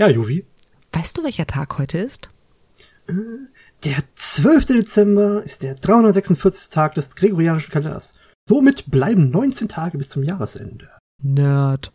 [0.00, 0.46] Ja, Juvi.
[0.92, 2.30] Weißt du, welcher Tag heute ist?
[3.84, 4.64] Der 12.
[4.64, 6.70] Dezember ist der 346.
[6.70, 8.14] Tag des gregorianischen Kalenders.
[8.48, 10.88] Somit bleiben 19 Tage bis zum Jahresende.
[11.22, 11.92] Nerd.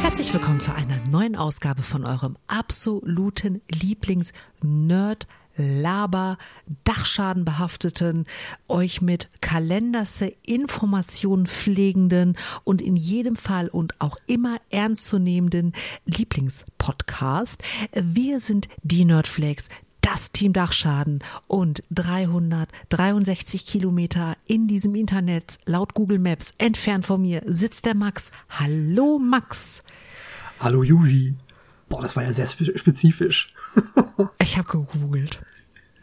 [0.00, 6.38] Herzlich willkommen zu einer neuen Ausgabe von eurem absoluten Lieblings-Nerd- Laber,
[6.84, 8.26] Dachschaden behafteten,
[8.68, 15.72] euch mit Kalenderse Informationen pflegenden und in jedem Fall und auch immer ernstzunehmenden
[16.06, 17.62] Lieblingspodcast.
[17.92, 19.68] Wir sind die Nerdflakes,
[20.02, 27.42] das Team Dachschaden und 363 Kilometer in diesem Internet laut Google Maps entfernt von mir
[27.46, 28.32] sitzt der Max.
[28.50, 29.82] Hallo Max.
[30.58, 31.34] Hallo Juvi.
[31.88, 33.54] Boah, das war ja sehr spe spezifisch.
[34.38, 35.40] ich habe gegoogelt.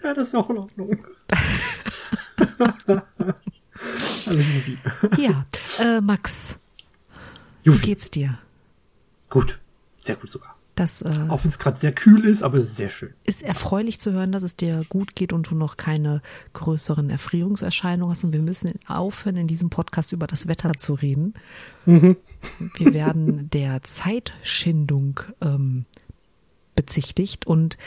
[0.04, 0.98] Ja, das ist auch in Ordnung.
[2.58, 3.02] Hallo
[4.28, 4.78] Juvi.
[5.18, 5.46] Ja,
[5.80, 6.58] äh, Max.
[7.64, 7.78] Juvi.
[7.78, 8.40] Wie geht's dir?
[9.30, 9.60] Gut,
[10.00, 10.56] sehr gut sogar.
[10.76, 13.14] Das, äh, Auch wenn es gerade sehr kühl ist, aber es ist sehr schön.
[13.26, 16.22] Ist erfreulich zu hören, dass es dir gut geht und du noch keine
[16.54, 18.24] größeren Erfrierungserscheinungen hast.
[18.24, 21.34] Und wir müssen aufhören, in diesem Podcast über das Wetter zu reden.
[21.86, 22.16] Mhm.
[22.78, 25.84] Wir werden der Zeitschindung ähm,
[26.76, 27.46] bezichtigt.
[27.46, 27.78] Und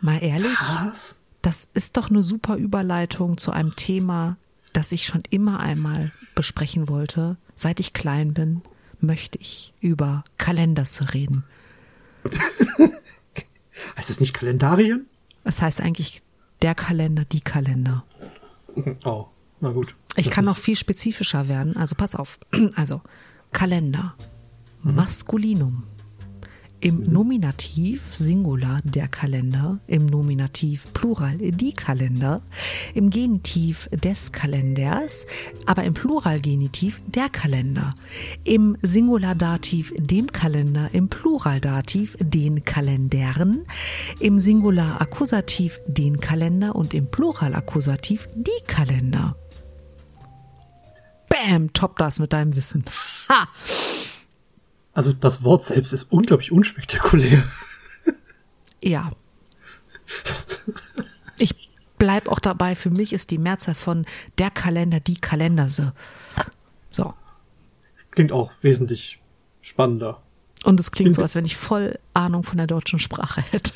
[0.00, 1.20] mal ehrlich, Was?
[1.42, 4.36] Das ist doch eine super Überleitung zu einem Thema,
[4.72, 7.36] das ich schon immer einmal besprechen wollte.
[7.56, 8.62] Seit ich klein bin,
[9.00, 11.44] möchte ich über Kalenders reden.
[13.96, 15.06] heißt es nicht Kalendarien?
[15.44, 16.22] Es heißt eigentlich
[16.62, 18.04] der Kalender, die Kalender.
[19.04, 19.26] Oh,
[19.60, 19.94] na gut.
[20.16, 21.76] Ich das kann noch viel spezifischer werden.
[21.76, 22.38] Also pass auf.
[22.76, 23.02] Also
[23.52, 24.14] Kalender.
[24.82, 24.94] Mhm.
[24.94, 25.82] Maskulinum.
[26.82, 32.42] Im Nominativ Singular der Kalender, im Nominativ Plural die Kalender,
[32.92, 35.24] im Genitiv des Kalenders,
[35.64, 37.94] aber im Pluralgenitiv der Kalender,
[38.42, 43.64] im Singulardativ dem Kalender, im Pluraldativ den Kalendern,
[44.18, 49.36] im Singular-Akkusativ den Kalender und im Pluralakkusativ die Kalender.
[51.28, 52.84] Bam, top das mit deinem Wissen.
[53.28, 53.46] Ha!
[54.94, 57.44] Also das Wort selbst ist unglaublich unspektakulär.
[58.82, 59.10] Ja.
[61.38, 64.04] Ich bleib auch dabei, für mich ist die Mehrzahl von
[64.38, 65.92] der Kalender die Kalenderse.
[66.90, 67.14] So.
[68.10, 69.20] Klingt auch wesentlich
[69.62, 70.20] spannender.
[70.64, 73.72] Und es klingt so, als wenn ich voll Ahnung von der deutschen Sprache hätte.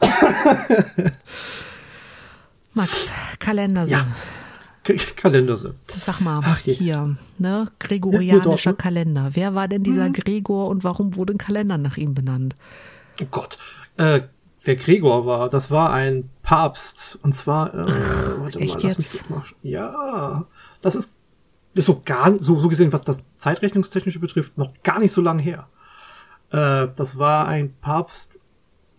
[2.74, 3.92] Max, Kalenderse.
[3.92, 4.06] Ja.
[4.84, 5.74] Kalenderse.
[5.98, 7.70] Sag mal, Ach, hier, ne?
[7.78, 8.76] Gregorianischer ja, ne?
[8.76, 9.30] Kalender.
[9.32, 10.14] Wer war denn dieser mhm.
[10.14, 12.56] Gregor und warum wurde ein Kalender nach ihm benannt?
[13.20, 13.58] Oh Gott.
[13.96, 14.22] Äh,
[14.64, 17.18] wer Gregor war, das war ein Papst.
[17.22, 19.30] Und zwar, äh, warte Echt mal, lass mich jetzt?
[19.30, 19.42] mal.
[19.62, 20.46] Ja,
[20.80, 21.16] das ist,
[21.74, 25.42] ist so gar, so, so gesehen, was das Zeitrechnungstechnische betrifft, noch gar nicht so lange
[25.42, 25.68] her.
[26.50, 28.40] Äh, das war ein Papst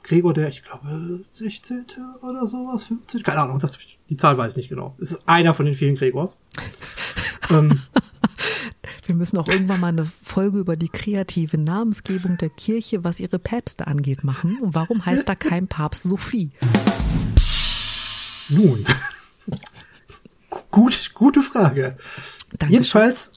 [0.03, 1.85] Gregor der, ich glaube, 16.
[2.21, 3.23] oder sowas, 15.
[3.23, 4.95] Keine Ahnung, das, die Zahl weiß ich nicht genau.
[4.99, 6.41] Es ist einer von den vielen Gregors.
[7.49, 7.81] ähm,
[9.05, 13.39] wir müssen auch irgendwann mal eine Folge über die kreative Namensgebung der Kirche, was ihre
[13.39, 14.57] Päpste angeht, machen.
[14.61, 16.51] Und warum heißt da kein Papst Sophie?
[18.49, 18.85] Nun,
[20.69, 21.97] gut, gute Frage.
[22.59, 22.71] Dankeschön.
[22.71, 23.31] Jedenfalls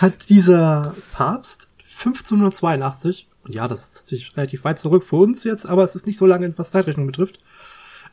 [0.00, 1.68] hat dieser Papst
[2.04, 6.06] 1582 und ja, das ist tatsächlich relativ weit zurück für uns jetzt, aber es ist
[6.06, 7.38] nicht so lange, was Zeitrechnung betrifft,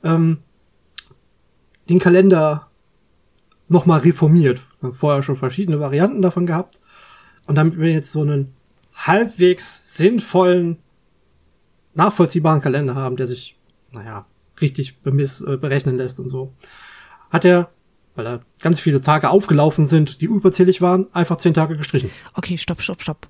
[0.03, 0.40] ähm,
[1.90, 2.69] den Kalender
[3.69, 4.62] nochmal reformiert.
[4.79, 6.79] Wir haben vorher schon verschiedene Varianten davon gehabt.
[7.45, 8.53] Und damit wir jetzt so einen
[8.94, 10.78] halbwegs sinnvollen,
[11.94, 13.57] nachvollziehbaren Kalender haben, der sich,
[13.91, 14.25] naja,
[14.61, 16.53] richtig bemiss, äh, berechnen lässt und so,
[17.29, 17.69] hat er,
[18.16, 22.11] weil da ganz viele Tage aufgelaufen sind, die überzählig waren, einfach zehn Tage gestrichen.
[22.34, 23.28] Okay, stopp, stopp, stopp.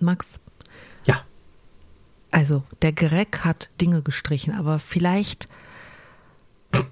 [0.00, 0.40] Max,
[2.32, 5.48] also, der Greg hat Dinge gestrichen, aber vielleicht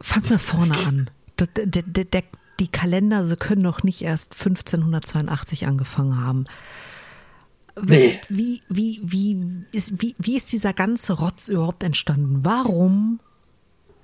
[0.01, 1.11] fangen wir vorne an.
[1.39, 2.23] Der, der, der,
[2.61, 6.45] die Kalender, sie können doch nicht erst 1582 angefangen haben.
[7.83, 8.21] Nee.
[8.29, 12.45] Wie, wie, wie, ist, wie, wie ist dieser ganze Rotz überhaupt entstanden?
[12.45, 13.21] Warum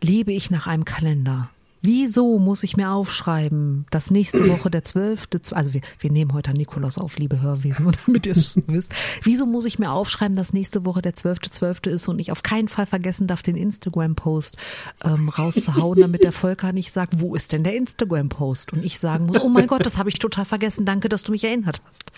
[0.03, 1.50] lebe ich nach einem Kalender?
[1.87, 6.50] Wieso muss ich mir aufschreiben, dass nächste Woche der zwölfte, also wir, wir nehmen heute
[6.50, 8.93] an Nikolaus auf, liebe Hörwesen, damit ihr es wisst.
[9.23, 12.43] Wieso muss ich mir aufschreiben, dass nächste Woche der zwölfte, zwölfte ist und ich auf
[12.43, 14.56] keinen Fall vergessen darf, den Instagram-Post
[15.05, 18.73] ähm, rauszuhauen, damit der Volker nicht sagt, wo ist denn der Instagram-Post?
[18.73, 21.31] Und ich sagen muss, oh mein Gott, das habe ich total vergessen, danke, dass du
[21.31, 22.11] mich erinnert hast.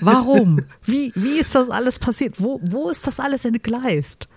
[0.00, 0.62] Warum?
[0.84, 2.42] Wie, wie ist das alles passiert?
[2.42, 4.28] Wo, wo ist das alles entgleist?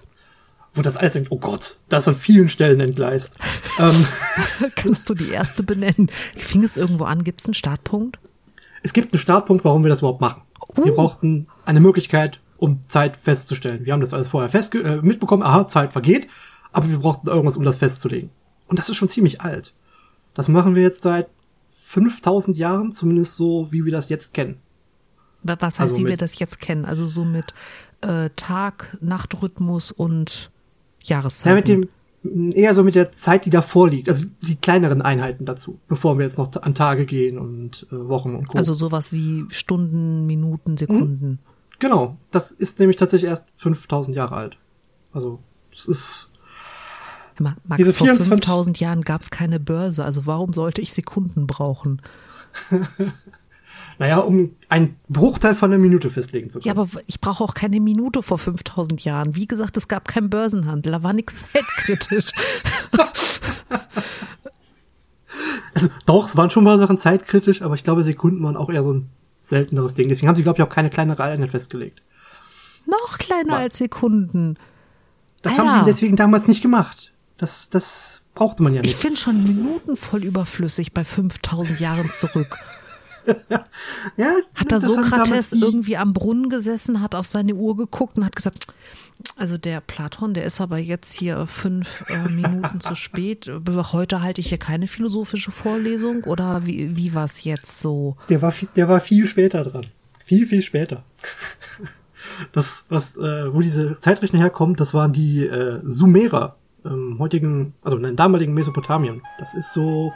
[0.74, 3.38] Wo das alles denkt, oh Gott, das an vielen Stellen entgleist.
[3.80, 4.06] ähm,
[4.76, 6.10] Kannst du die erste benennen?
[6.36, 7.24] Fing es irgendwo an?
[7.24, 8.20] Gibt es einen Startpunkt?
[8.84, 10.44] Es gibt einen Startpunkt, warum wir das überhaupt machen.
[10.78, 10.86] Uh.
[10.86, 13.86] Wir brauchten eine Möglichkeit, um Zeit festzustellen.
[13.86, 16.28] Wir haben das alles vorher fest äh, mitbekommen, aha, Zeit vergeht,
[16.72, 18.30] aber wir brauchten irgendwas, um das festzulegen.
[18.68, 19.74] Und das ist schon ziemlich alt.
[20.34, 21.28] Das machen wir jetzt seit
[21.72, 24.62] 5000 Jahren, zumindest so, wie wir das jetzt kennen.
[25.44, 26.86] Was heißt, also wie wir das jetzt kennen?
[26.86, 27.54] Also so mit
[28.02, 30.52] äh, Tag-Nacht-Rhythmus und
[31.04, 31.50] Jahreszeit.
[31.50, 34.08] Ja, mit dem, eher so mit der Zeit, die davor liegt.
[34.10, 38.36] Also die kleineren Einheiten dazu, bevor wir jetzt noch an Tage gehen und äh, Wochen
[38.36, 38.58] und Co.
[38.58, 41.22] Also sowas wie Stunden, Minuten, Sekunden.
[41.22, 41.38] Hm?
[41.80, 42.18] Genau.
[42.30, 44.58] Das ist nämlich tatsächlich erst 5000 Jahre alt.
[45.14, 45.40] Also,
[45.74, 46.28] es ist.
[47.40, 52.00] Max, diese vor 5000 Jahren gab es keine Börse, also warum sollte ich Sekunden brauchen?
[54.02, 56.76] Naja, um einen Bruchteil von einer Minute festlegen zu können.
[56.76, 59.36] Ja, aber ich brauche auch keine Minute vor 5000 Jahren.
[59.36, 62.32] Wie gesagt, es gab keinen Börsenhandel, da war nichts zeitkritisch.
[65.76, 68.82] also doch, es waren schon mal Sachen zeitkritisch, aber ich glaube, Sekunden waren auch eher
[68.82, 69.10] so ein
[69.40, 70.10] selteneres Ding.
[70.10, 72.02] Deswegen haben sie, glaube ich, auch keine kleinere Einheit festgelegt.
[72.88, 73.60] Noch kleiner war.
[73.60, 74.58] als Sekunden.
[75.44, 75.74] Das Alter.
[75.76, 77.14] haben sie deswegen damals nicht gemacht.
[77.38, 78.96] Das, das brauchte man ja nicht.
[78.96, 82.58] Ich finde schon Minuten voll überflüssig bei 5000 Jahren zurück.
[84.18, 88.36] ja, hat da Sokrates irgendwie am Brunnen gesessen, hat auf seine Uhr geguckt und hat
[88.36, 88.68] gesagt,
[89.36, 93.50] also der Platon, der ist aber jetzt hier fünf äh, Minuten zu spät.
[93.92, 98.18] Heute halte ich hier keine philosophische Vorlesung oder wie, wie war es jetzt so?
[98.30, 99.88] Der war, der war viel später dran.
[100.26, 101.04] Viel, viel später.
[102.54, 107.98] Das, was, äh, wo diese Zeitrechnung herkommt, das waren die äh, Sumerer im heutigen, also
[107.98, 109.22] in den damaligen Mesopotamien.
[109.38, 110.14] Das ist so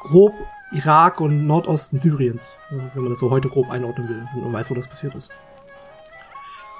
[0.00, 0.32] grob
[0.72, 4.70] Irak und Nordosten Syriens, wenn man das so heute grob einordnen will und man weiß,
[4.70, 5.30] wo das passiert ist.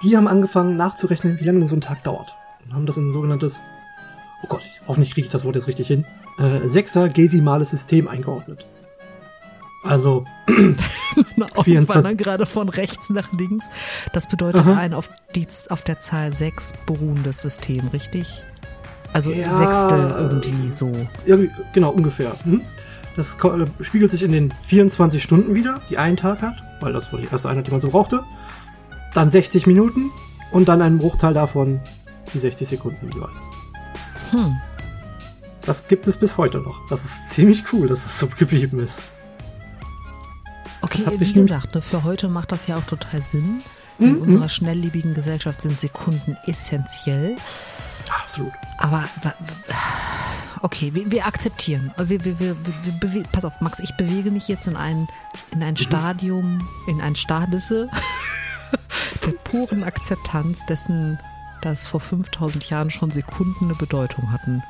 [0.02, 2.34] Die haben angefangen nachzurechnen, wie lange denn so ein Tag dauert.
[2.64, 3.60] Und haben das in ein sogenanntes,
[4.42, 6.04] oh Gott, ich, hoffentlich kriege ich das Wort jetzt richtig hin,
[6.38, 8.66] äh, sechser-gesimales System eingeordnet.
[9.84, 10.24] Also
[11.54, 13.68] Augen gerade von rechts nach links.
[14.12, 14.74] Das bedeutet Aha.
[14.74, 18.42] ein auf, die, auf der Zahl 6 beruhendes System, richtig?
[19.12, 20.92] Also ja, Sechstel irgendwie so.
[21.24, 22.34] Irgendwie, genau, ungefähr.
[22.44, 22.62] Hm?
[23.18, 23.36] Das
[23.80, 27.26] spiegelt sich in den 24 Stunden wieder, die ein Tag hat, weil das war die
[27.26, 28.22] erste Einheit, die man so brauchte.
[29.12, 30.12] Dann 60 Minuten
[30.52, 31.80] und dann ein Bruchteil davon
[32.32, 33.42] die 60 Sekunden jeweils.
[34.30, 34.56] Hm.
[35.62, 36.78] Das gibt es bis heute noch.
[36.90, 39.02] Das ist ziemlich cool, dass es so geblieben ist.
[40.80, 43.62] Okay, wie gesagt, ne, für heute macht das ja auch total Sinn.
[43.98, 44.22] In mhm.
[44.22, 47.34] unserer schnelllebigen Gesellschaft sind Sekunden essentiell.
[48.22, 48.52] Absolut.
[48.78, 49.08] Aber
[50.62, 51.92] okay, wir, wir akzeptieren.
[51.96, 55.08] Wir, wir, wir, wir, pass auf, Max, ich bewege mich jetzt in ein,
[55.50, 55.78] in ein mhm.
[55.78, 57.88] Stadium, in ein Stadisse
[59.26, 61.18] der puren Akzeptanz dessen,
[61.62, 64.62] dass vor 5000 Jahren schon Sekunden eine Bedeutung hatten.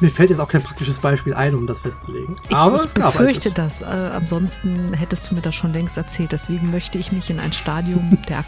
[0.00, 2.36] Mir fällt jetzt auch kein praktisches Beispiel ein, um das festzulegen.
[2.48, 3.82] Ich, Aber ich befürchte das.
[3.82, 6.32] Äh, ansonsten hättest du mir das schon längst erzählt.
[6.32, 8.38] Deswegen möchte ich mich in ein Stadium der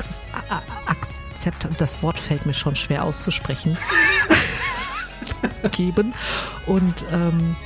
[1.43, 3.77] Akzeptanz Akzept, das Wort fällt mir schon schwer auszusprechen,
[5.73, 6.15] geben.
[6.67, 7.57] Und ähm,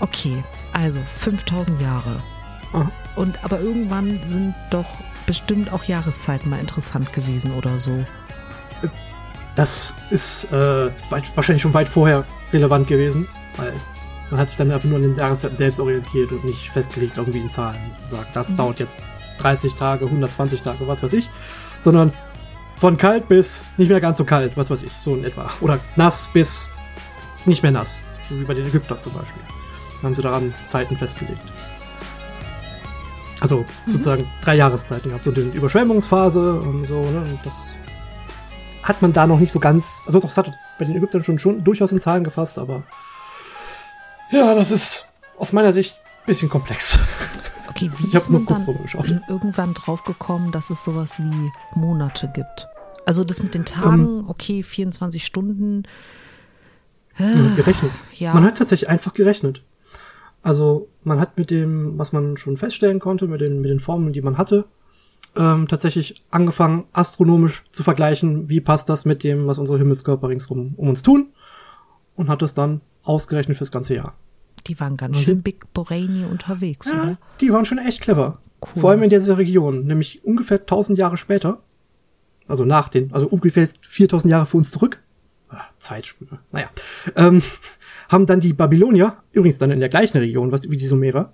[0.00, 0.42] okay,
[0.72, 2.22] also 5000 Jahre.
[3.16, 4.86] Und aber irgendwann sind doch
[5.26, 8.04] bestimmt auch Jahreszeiten mal interessant gewesen oder so.
[9.54, 13.72] Das ist äh, weit, wahrscheinlich schon weit vorher relevant gewesen, weil
[14.30, 17.40] man hat sich dann einfach nur an den Jahreszeiten selbst orientiert und nicht festgelegt irgendwie
[17.40, 18.56] in Zahlen zu sagen, das mhm.
[18.56, 18.96] dauert jetzt
[19.38, 21.28] 30 Tage, 120 Tage, was weiß ich,
[21.80, 22.12] sondern
[22.80, 25.50] von kalt bis nicht mehr ganz so kalt, was weiß ich, so in etwa.
[25.60, 26.68] Oder nass bis
[27.44, 28.00] nicht mehr nass.
[28.28, 29.42] So wie bei den Ägyptern zum Beispiel.
[30.00, 31.42] Da haben sie daran Zeiten festgelegt.
[33.40, 33.92] Also mhm.
[33.92, 35.12] sozusagen drei Jahreszeiten.
[35.12, 37.20] Also die Überschwemmungsphase und so, ne?
[37.20, 37.70] Und das
[38.82, 40.00] hat man da noch nicht so ganz.
[40.06, 42.82] Also doch, das hat bei den Ägyptern schon, schon durchaus in Zahlen gefasst, aber
[44.30, 45.06] ja, das ist
[45.36, 46.98] aus meiner Sicht ein bisschen komplex.
[47.80, 52.68] Okay, wie ich ist man dann irgendwann draufgekommen, dass es sowas wie Monate gibt?
[53.06, 55.84] Also das mit den Tagen, um, okay, 24 Stunden.
[57.18, 57.92] Äh, gerechnet.
[58.12, 58.34] Ja.
[58.34, 59.62] Man hat tatsächlich einfach gerechnet.
[60.42, 64.12] Also man hat mit dem, was man schon feststellen konnte, mit den, mit den Formeln,
[64.12, 64.66] die man hatte,
[65.36, 70.74] ähm, tatsächlich angefangen, astronomisch zu vergleichen, wie passt das mit dem, was unsere Himmelskörper ringsrum
[70.76, 71.32] um uns tun,
[72.16, 74.14] und hat es dann ausgerechnet fürs ganze Jahr.
[74.66, 77.18] Die waren ganz schön big brainy unterwegs, ja, oder?
[77.40, 78.38] Die waren schon echt clever.
[78.62, 78.80] Cool.
[78.82, 81.62] Vor allem in dieser Region, nämlich ungefähr 1000 Jahre später,
[82.46, 85.02] also nach den, also ungefähr 4000 Jahre für uns zurück,
[85.48, 86.68] Ach, Zeitsprünge, naja,
[87.16, 87.42] ähm,
[88.08, 91.32] haben dann die Babylonier, übrigens dann in der gleichen Region was, wie die Sumerer,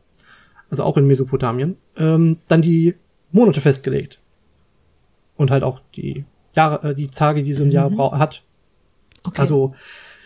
[0.70, 2.94] also auch in Mesopotamien, ähm, dann die
[3.32, 4.20] Monate festgelegt.
[5.36, 8.00] Und halt auch die Jahre, äh, die Tage, die so ein Jahr Mhm.
[8.18, 8.42] hat.
[9.24, 9.40] Okay.
[9.40, 9.74] Also,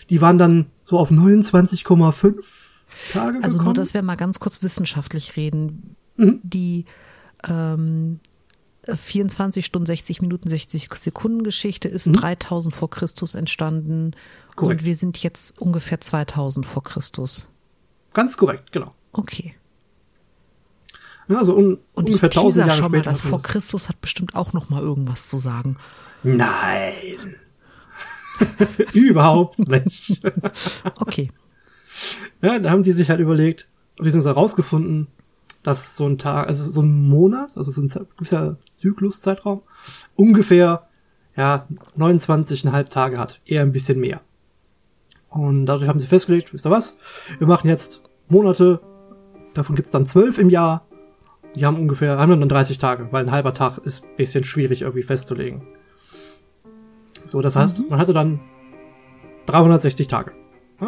[0.08, 2.69] die waren dann so auf 29,5
[3.12, 3.74] Tage Also nur, gekommen.
[3.76, 5.96] dass wir mal ganz kurz wissenschaftlich reden.
[6.16, 6.40] Mhm.
[6.42, 6.84] Die
[7.48, 8.20] ähm,
[8.92, 14.56] 24 Stunden, 60 Minuten, 60 Sekunden Geschichte ist 3000 vor Christus entstanden Mhm.
[14.56, 14.80] Korrekt.
[14.80, 17.46] und wir sind jetzt ungefähr 2000 vor Christus.
[18.12, 18.92] Ganz korrekt, genau.
[19.12, 19.54] Okay.
[21.28, 23.10] Ja, also un Und ich ungefähr 1000 teaser Jahre schon mal, später.
[23.10, 25.76] das vor Christus hat bestimmt auch noch mal irgendwas zu sagen.
[26.24, 27.36] Nein.
[28.92, 30.20] Überhaupt nicht.
[30.98, 31.30] Okay.
[32.42, 35.08] Ja, da haben die sich halt überlegt, beziehungsweise herausgefunden,
[35.62, 39.62] dass so ein Tag, also so ein Monat, also so ein gewisser Zykluszeitraum,
[40.16, 40.88] ungefähr
[41.36, 41.66] ja
[41.98, 44.20] 29,5 Tage hat, eher ein bisschen mehr.
[45.28, 46.96] Und dadurch haben sie festgelegt, wisst ihr was?
[47.38, 48.80] Wir machen jetzt Monate,
[49.54, 50.86] davon gibt's dann zwölf im Jahr.
[51.54, 54.82] Die haben ungefähr, haben dann 30 Tage, weil ein halber Tag ist ein bisschen schwierig
[54.82, 55.62] irgendwie festzulegen.
[57.26, 58.40] So, das heißt, man hatte dann
[59.46, 60.32] 360 Tage.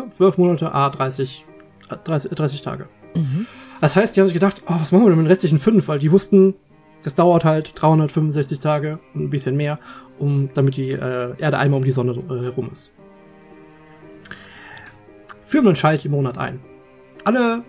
[0.08, 1.44] 12 Monate, A, 30,
[1.90, 2.88] äh, 30, 30 Tage.
[3.80, 5.88] Das heißt, die haben sich gedacht, oh, was machen wir denn mit den restlichen fünf?
[5.88, 6.54] Weil die wussten,
[7.02, 9.78] das dauert halt 365 Tage und ein bisschen mehr,
[10.18, 12.92] um, damit die äh, Erde einmal um die Sonne äh, herum ist.
[15.44, 16.60] Führen einen Schalt im Monat ein.
[17.24, 17.64] Alle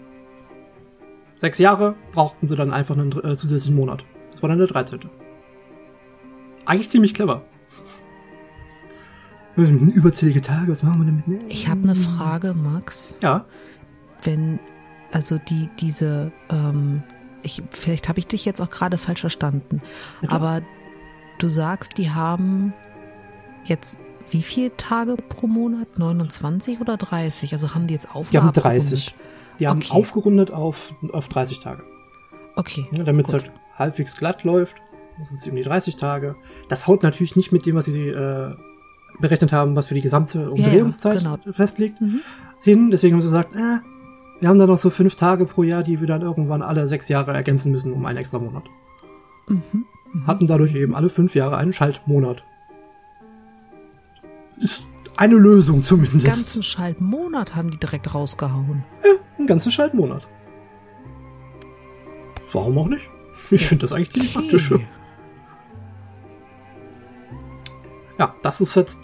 [1.35, 4.05] sechs Jahre brauchten sie dann einfach einen äh, zusätzlichen Monat.
[4.31, 4.99] Das war dann der 13.
[6.65, 7.43] Eigentlich ziemlich clever.
[9.55, 11.27] Überzählige Tage, was machen wir damit?
[11.27, 11.39] Nee.
[11.47, 13.17] Ich habe eine Frage, Max.
[13.21, 13.45] Ja,
[14.23, 14.59] wenn,
[15.11, 17.03] also die, diese, ähm,
[17.43, 19.81] ich, vielleicht habe ich dich jetzt auch gerade falsch verstanden,
[20.21, 20.61] Ja, aber
[21.39, 22.73] du sagst, die haben
[23.65, 23.99] jetzt
[24.31, 25.99] wie viele Tage pro Monat?
[25.99, 27.51] 29 oder 30?
[27.53, 29.09] Also haben die jetzt auf die haben 30.
[29.09, 29.15] abgerundet?
[29.59, 29.91] Die haben Okay.
[29.91, 31.83] aufgerundet auf, auf 30 Tage.
[32.55, 32.87] Okay.
[32.91, 34.77] Ja, damit es halt halbwegs glatt läuft,
[35.21, 36.35] sind es um die 30 Tage.
[36.69, 38.55] Das haut natürlich nicht mit dem, was sie äh,
[39.19, 41.37] berechnet haben, was für die gesamte Umdrehungszeit genau.
[41.53, 42.19] festlegt, Mhm.
[42.61, 42.91] hin.
[42.91, 43.79] Deswegen haben sie gesagt, äh,
[44.39, 47.07] wir haben da noch so fünf Tage pro Jahr, die wir dann irgendwann alle sechs
[47.07, 48.63] Jahre ergänzen müssen um einen extra Monat.
[49.47, 49.85] Mhm.
[50.27, 52.43] Hatten dadurch eben alle fünf Jahre einen Schaltmonat.
[54.59, 54.85] Ist
[55.17, 56.25] eine Lösung Den zumindest.
[56.25, 58.83] ganzen Schaltmonat haben die direkt rausgehauen.
[59.37, 60.27] Einen ganzen Schaltmonat.
[62.51, 63.09] Warum auch nicht?
[63.49, 64.73] Ich finde das eigentlich ziemlich praktisch.
[68.19, 68.99] Ja, das ist jetzt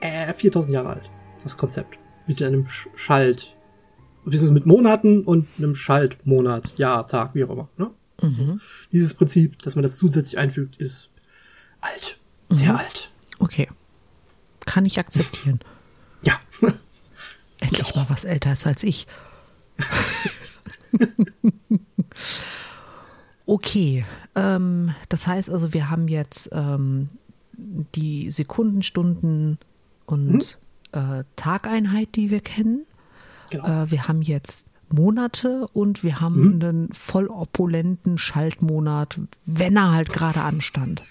[0.00, 1.10] äh, 4000 Jahre alt,
[1.42, 1.98] das Konzept.
[2.26, 3.56] Mit einem Sch Schalt.
[4.24, 7.68] Beziehungsweise mit Monaten und einem Schaltmonat, Jahr, Tag, wie auch immer.
[7.76, 7.90] Ne?
[8.22, 8.60] Mhm.
[8.90, 11.10] Dieses Prinzip, dass man das zusätzlich einfügt, ist
[11.80, 12.18] alt.
[12.48, 12.78] Sehr Mhm.
[12.78, 13.10] alt.
[13.38, 13.68] Okay.
[14.64, 15.60] Kann ich akzeptieren.
[16.22, 16.34] Ja.
[17.60, 19.06] Endlich mal was älter ist als ich.
[23.46, 27.10] okay, ähm, das heißt also, wir haben jetzt ähm,
[27.56, 29.58] die Sekunden, Stunden
[30.06, 30.58] und
[30.92, 32.86] äh, Tageinheit, die wir kennen.
[33.50, 33.84] Genau.
[33.84, 40.12] Äh, wir haben jetzt Monate und wir haben einen voll opulenten Schaltmonat, wenn er halt
[40.12, 41.02] gerade anstand.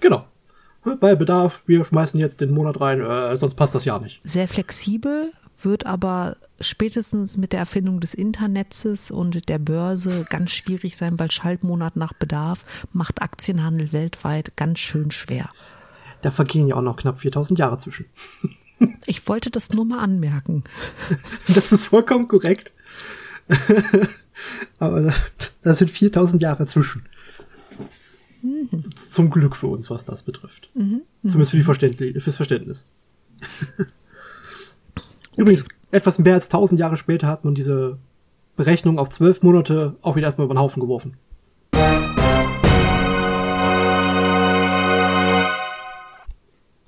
[0.00, 0.24] Genau.
[1.00, 4.20] Bei Bedarf, wir schmeißen jetzt den Monat rein, äh, sonst passt das Jahr nicht.
[4.24, 5.32] sehr flexibel,
[5.64, 11.30] wird aber spätestens mit der Erfindung des Internets und der Börse ganz schwierig sein, weil
[11.30, 15.48] Schaltmonat nach Bedarf macht Aktienhandel weltweit ganz schön schwer.
[16.22, 18.06] Da vergehen ja auch noch knapp 4000 Jahre zwischen.
[19.06, 20.64] Ich wollte das nur mal anmerken.
[21.54, 22.72] Das ist vollkommen korrekt.
[24.78, 25.12] Aber da,
[25.62, 27.02] da sind 4000 Jahre zwischen.
[28.76, 30.70] Z- Zum Glück für uns, was das betrifft.
[30.74, 32.84] Zumindest für die Verständli fürs Verständnis.
[35.36, 37.98] Übrigens, etwas mehr als 1000 Jahre später hat man diese
[38.56, 41.16] Berechnung auf zwölf Monate auch wieder erstmal über den Haufen geworfen.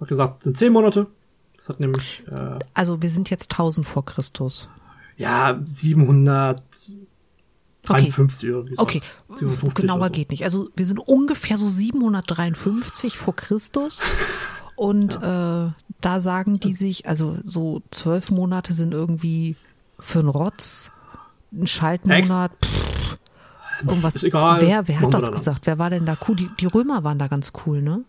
[0.00, 1.07] Hat gesagt, sind zehn Monate.
[1.57, 4.69] Das hat nämlich, äh, Also wir sind jetzt 1000 vor Christus.
[5.17, 10.12] ja, 753 oder wie Okay, 750 genauer so.
[10.12, 10.45] geht nicht.
[10.45, 14.03] Also wir sind ungefähr so 753 vor Christus.
[14.76, 19.56] Und äh, da sagen die sich, also so zwölf Monate sind irgendwie
[19.99, 20.90] für einen Rotz,
[21.52, 23.18] ein Schaltmonat, pff,
[23.87, 24.16] irgendwas.
[24.16, 25.61] Ist egal, Wer, wer hat das gesagt?
[25.64, 26.37] Wer war denn da cool?
[26.37, 28.04] Die, die Römer waren da ganz cool, ne?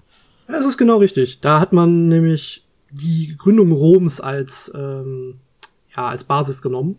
[0.48, 1.42] Das ist genau richtig.
[1.42, 5.40] Da hat man nämlich die Gründung Roms als, ähm,
[5.96, 6.98] ja, als Basis genommen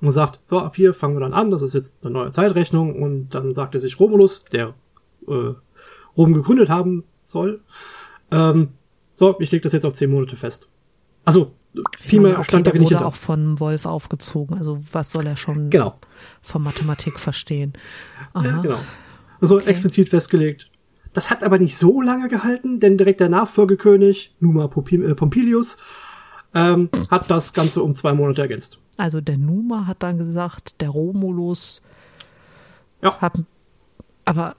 [0.00, 3.02] und gesagt, so, ab hier fangen wir dann an, das ist jetzt eine neue Zeitrechnung
[3.02, 4.74] und dann sagte sich Romulus, der
[5.28, 5.54] äh,
[6.16, 7.60] Rom gegründet haben soll,
[8.30, 8.68] ähm,
[9.14, 10.68] so, ich lege das jetzt auf zehn Monate fest.
[11.24, 11.52] Also,
[11.98, 13.08] viel mehr okay, stand da der nicht wurde hinter.
[13.08, 14.56] auch von Wolf aufgezogen.
[14.56, 15.94] Also was soll er schon Genau.
[16.42, 17.74] von Mathematik verstehen?
[18.32, 18.44] Aha.
[18.44, 18.78] Ja, genau.
[19.40, 19.68] Also Okay.
[19.70, 20.66] explizit festgelegt,
[21.12, 25.76] Das hat aber nicht so lange gehalten, denn direkt der Nachfolgekönig, Numa äh, Pompilius,
[26.54, 28.78] ähm, hat das Ganze um zwei Monate ergänzt.
[28.96, 31.82] Also der Numa hat dann gesagt, der Romulus
[33.02, 33.16] ja.
[33.20, 33.40] hat,
[34.24, 34.54] aber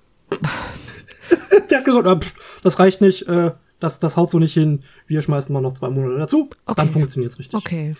[1.69, 2.33] der hat gesagt,
[2.63, 5.89] das reicht nicht, äh, das, das haut so nicht hin, wir schmeißen mal noch zwei
[5.89, 6.73] Monate dazu, okay.
[6.77, 7.55] dann funktioniert's richtig.
[7.55, 7.93] Okay.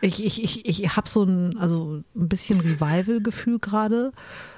[0.00, 4.12] Ich, ich, ich, ich habe so ein, also ein bisschen Revival-Gefühl gerade.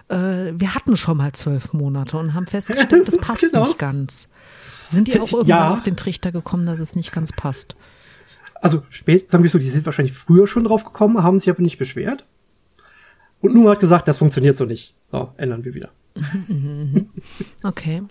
[0.09, 3.65] Äh, wir hatten schon mal zwölf Monate und haben festgestellt, das passt genau.
[3.65, 4.29] nicht ganz.
[4.91, 5.73] Sind die auch irgendwann ja.
[5.73, 7.75] auf den Trichter gekommen, dass es nicht ganz passt?
[8.61, 11.63] Also spät, sagen wir so, die sind wahrscheinlich früher schon drauf gekommen, haben sich aber
[11.63, 12.27] nicht beschwert.
[13.41, 14.95] Und Numa hat gesagt, das funktioniert so nicht.
[15.11, 15.91] So, ändern wir wieder.
[17.63, 18.03] Okay.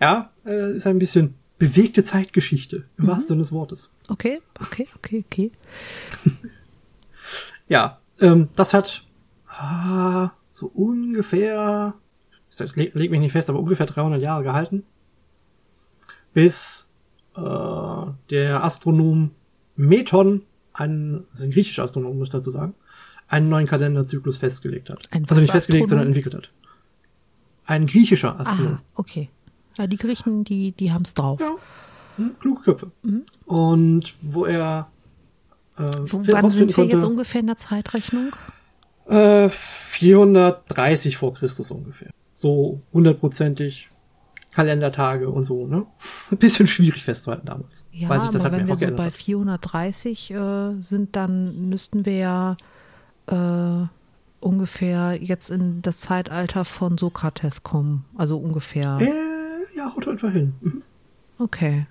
[0.00, 3.08] Ja, äh, ist ein bisschen bewegte Zeitgeschichte, im mhm.
[3.08, 3.92] wahrsten Sinne des Wortes.
[4.08, 5.52] Okay, okay, okay, okay.
[7.68, 9.04] ja, ähm, das hat
[9.46, 11.94] ah, so ungefähr,
[12.50, 14.84] ich leg, leg mich nicht fest, aber ungefähr 300 Jahre gehalten,
[16.34, 16.90] bis
[17.36, 17.40] äh,
[18.30, 19.30] der Astronom
[19.76, 22.74] Meton, ein, das ist ein griechischer Astronom, muss ich dazu sagen,
[23.28, 25.08] einen neuen Kalenderzyklus festgelegt hat.
[25.10, 26.52] Ein also nicht festgelegt, sondern entwickelt hat.
[27.66, 28.74] Ein griechischer Astronom.
[28.74, 29.28] Ah, okay.
[29.78, 31.40] Ja, die Griechen, die, die haben es drauf.
[31.40, 31.54] Ja.
[32.16, 32.90] Hm, kluge Köpfe.
[33.02, 33.24] Mhm.
[33.46, 34.88] Und wo er.
[35.78, 38.32] Äh, wo, wann sind wir konnte, jetzt ungefähr in der Zeitrechnung?
[39.06, 42.10] Äh, 430 vor Christus ungefähr.
[42.34, 43.88] So hundertprozentig
[44.50, 45.86] Kalendertage und so, ne?
[46.30, 47.88] Ein bisschen schwierig festzuhalten damals.
[47.92, 52.04] Ja, weil sich das aber halt wenn wir so bei 430 äh, sind, dann müssten
[52.04, 52.56] wir ja
[53.28, 53.86] äh,
[54.42, 58.04] ungefähr jetzt in das Zeitalter von Sokrates kommen.
[58.16, 58.98] Also ungefähr.
[59.00, 60.54] Äh, ja, haut etwa hin.
[60.60, 60.82] Mhm.
[61.38, 61.86] Okay.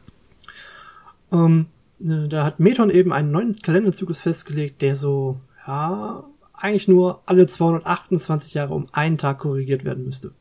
[1.32, 1.68] Ähm,
[2.00, 7.48] ne, da hat Meton eben einen neuen Kalenderzyklus festgelegt, der so, ja, eigentlich nur alle
[7.48, 10.32] 228 Jahre um einen Tag korrigiert werden müsste.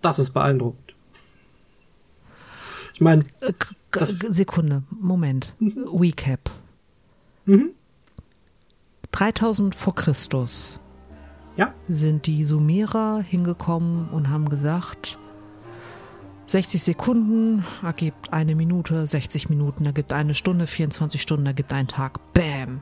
[0.00, 0.94] Das ist beeindruckend.
[2.94, 3.24] Ich meine.
[3.40, 3.52] Äh,
[4.04, 5.54] Sekunde, Moment.
[5.60, 5.88] Mhm.
[5.92, 6.50] Recap.
[7.44, 7.70] Mhm.
[9.12, 10.80] 3000 vor Christus.
[11.58, 11.74] Ja.
[11.88, 15.18] Sind die Sumerer hingekommen und haben gesagt,
[16.46, 22.20] 60 Sekunden ergibt eine Minute, 60 Minuten ergibt eine Stunde, 24 Stunden ergibt einen Tag.
[22.32, 22.80] Bam.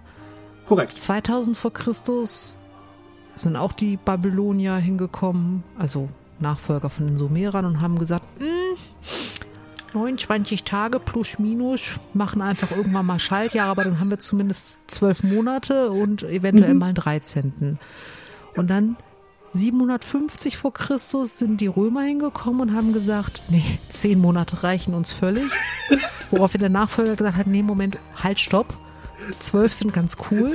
[0.67, 0.99] Korrekt.
[0.99, 2.55] 2000 vor Christus
[3.35, 8.27] sind auch die Babylonier hingekommen, also Nachfolger von den Sumerern und haben gesagt,
[9.95, 11.81] 29 hm, Tage plus minus
[12.13, 16.81] machen einfach irgendwann mal Schaltjahre, aber dann haben wir zumindest zwölf Monate und eventuell mhm.
[16.81, 17.79] mal einen 13.
[18.57, 18.97] Und dann
[19.53, 25.13] 750 vor Christus sind die Römer hingekommen und haben gesagt, nee, zehn Monate reichen uns
[25.13, 25.45] völlig.
[26.31, 28.77] Woraufhin der Nachfolger gesagt hat, nee, Moment, halt, stopp.
[29.39, 30.55] Zwölf sind ganz cool.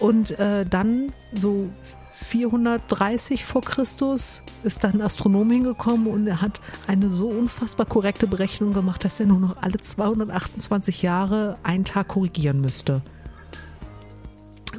[0.00, 1.68] Und äh, dann so
[2.10, 8.26] 430 vor Christus ist dann ein Astronom hingekommen und er hat eine so unfassbar korrekte
[8.26, 13.02] Berechnung gemacht, dass er nur noch alle 228 Jahre einen Tag korrigieren müsste.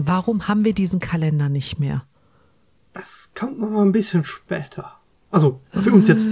[0.05, 2.03] Warum haben wir diesen Kalender nicht mehr?
[2.93, 4.99] Das kommt noch mal ein bisschen später.
[5.31, 6.27] Also für uns jetzt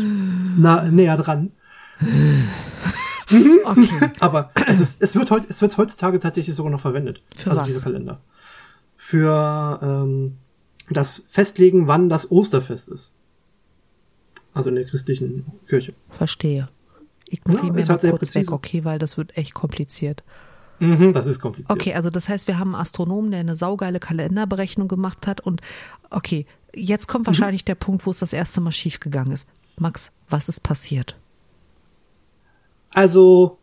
[0.57, 1.51] nah, näher dran.
[3.29, 4.11] okay.
[4.19, 7.23] Aber es, ist, es, wird heut, es wird heutzutage tatsächlich sogar noch verwendet.
[7.35, 7.67] Für also was?
[7.67, 8.21] dieser Kalender.
[8.97, 10.37] Für ähm,
[10.89, 13.13] das Festlegen, wann das Osterfest ist.
[14.53, 15.93] Also in der christlichen Kirche.
[16.09, 16.67] Verstehe.
[17.29, 18.39] Ignoriere ja, mir halt kurz präzise.
[18.39, 20.23] weg, okay, weil das wird echt kompliziert.
[20.81, 21.69] Mhm, das ist kompliziert.
[21.69, 25.61] Okay, also das heißt, wir haben einen Astronomen, der eine saugeile Kalenderberechnung gemacht hat und
[26.09, 27.27] okay, jetzt kommt mhm.
[27.27, 27.67] wahrscheinlich mhm.
[27.67, 29.47] der Punkt, wo es das erste Mal schiefgegangen ist.
[29.77, 31.19] Max, was ist passiert?
[32.95, 33.59] Also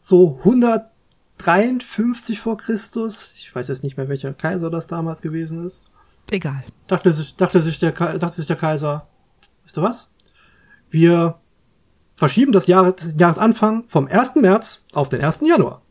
[0.00, 5.82] so 153 vor Christus, ich weiß jetzt nicht mehr, welcher Kaiser das damals gewesen ist.
[6.30, 6.62] Egal.
[6.86, 9.08] Dachte sich, dachte sich der, dachte sich der Kaiser,
[9.64, 10.12] weißt du was?
[10.90, 11.40] Wir
[12.14, 14.36] verschieben das Jahr, den Jahresanfang vom 1.
[14.36, 15.40] März auf den 1.
[15.40, 15.82] Januar.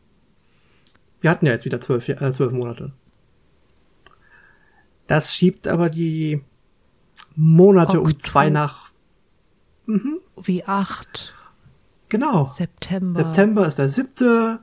[1.24, 2.92] Wir hatten ja jetzt wieder zwölf, äh, zwölf Monate.
[5.06, 6.42] Das schiebt aber die
[7.34, 8.08] Monate Oktober.
[8.08, 8.90] um zwei nach.
[9.86, 10.18] Mhm.
[10.42, 11.32] Wie acht.
[12.10, 12.48] Genau.
[12.48, 13.10] September.
[13.10, 14.60] September ist der siebte,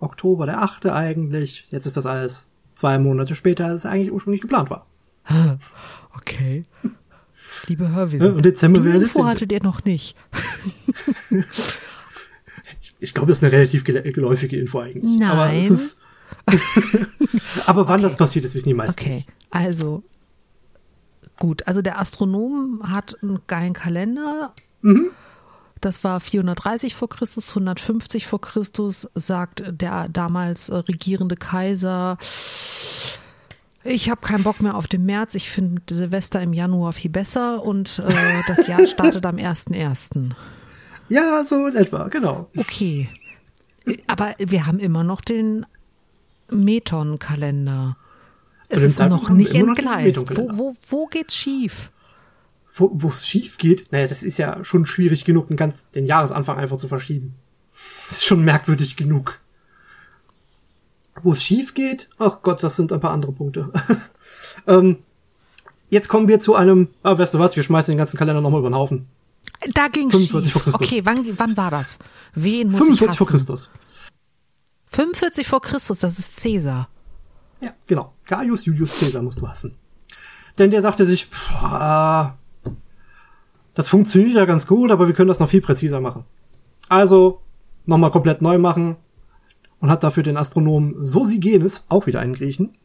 [0.00, 1.66] Oktober der achte eigentlich.
[1.70, 4.86] Jetzt ist das alles zwei Monate später, als es eigentlich ursprünglich geplant war.
[6.16, 6.64] Okay.
[7.68, 10.16] Liebe Hörwesen, und Dezember die Info hattet ihr noch nicht.
[13.00, 15.18] ich glaube, das ist eine relativ geläufige Info eigentlich.
[15.18, 15.30] Nein.
[15.30, 15.98] Aber es ist.
[17.66, 18.02] aber wann okay.
[18.02, 19.00] das passiert, das wissen die meisten.
[19.00, 20.02] Okay, also
[21.38, 21.66] gut.
[21.66, 24.52] Also der Astronom hat einen geilen Kalender.
[24.82, 25.10] Mhm.
[25.80, 32.18] Das war 430 vor Christus, 150 vor Christus, sagt der damals regierende Kaiser
[33.82, 35.34] Ich habe keinen Bock mehr auf den März.
[35.34, 40.32] Ich finde Silvester im Januar viel besser und äh, das Jahr startet am 1.1.
[41.10, 42.48] Ja, so in etwa, genau.
[42.56, 43.08] Okay.
[44.06, 45.66] Aber wir haben immer noch den
[46.50, 47.96] Meton-Kalender.
[48.68, 50.36] Es ist noch nicht entgleist.
[50.36, 51.90] Wo, wo, wo geht's schief?
[52.76, 53.90] Wo es schief geht?
[53.90, 57.34] Naja, das ist ja schon schwierig genug, den, ganz, den Jahresanfang einfach zu verschieben.
[58.06, 59.40] Das ist schon merkwürdig genug.
[61.22, 62.08] Wo es schief geht?
[62.18, 63.70] Ach Gott, das sind ein paar andere Punkte.
[64.68, 64.98] ähm,
[65.90, 68.60] jetzt kommen wir zu einem, ah, weißt du was, wir schmeißen den ganzen Kalender nochmal
[68.60, 69.08] über den Haufen.
[69.74, 70.52] Da ging 45 schief.
[70.52, 70.80] vor Christus.
[70.82, 71.98] Okay, wann, wann war das?
[72.34, 73.16] Wen muss 45 ich hassen?
[73.18, 73.70] vor Christus.
[74.92, 76.88] 45 vor Christus, das ist Cäsar.
[77.60, 78.14] Ja, genau.
[78.26, 79.76] Gaius Julius Caesar musst du hassen.
[80.58, 81.52] Denn der sagte sich, pff,
[83.74, 86.24] das funktioniert ja ganz gut, aber wir können das noch viel präziser machen.
[86.88, 87.40] Also
[87.86, 88.96] nochmal komplett neu machen
[89.78, 92.76] und hat dafür den Astronomen Sosigenes, auch wieder einen Griechen,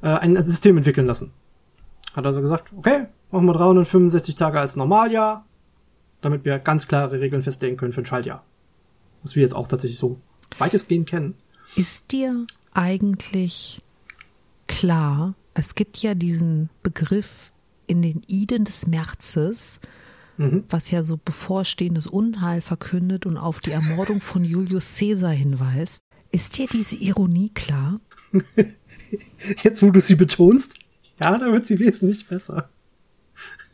[0.00, 1.32] äh, ein System entwickeln lassen.
[2.14, 5.44] Hat also gesagt, okay, machen wir 365 Tage als Normaljahr,
[6.22, 8.44] damit wir ganz klare Regeln festlegen können für ein Schaltjahr.
[9.22, 10.18] Was wir jetzt auch tatsächlich so
[10.58, 11.34] weitestgehend kennen.
[11.76, 13.80] Ist dir eigentlich
[14.66, 17.52] klar, es gibt ja diesen Begriff
[17.86, 19.80] in den Iden des Märzes,
[20.38, 20.64] Mhm.
[20.70, 26.00] was ja so bevorstehendes Unheil verkündet und auf die Ermordung von Julius Caesar hinweist.
[26.30, 28.00] Ist dir diese Ironie klar?
[29.62, 30.74] Jetzt, wo du sie betonst,
[31.22, 32.70] ja, da wird sie wesentlich besser.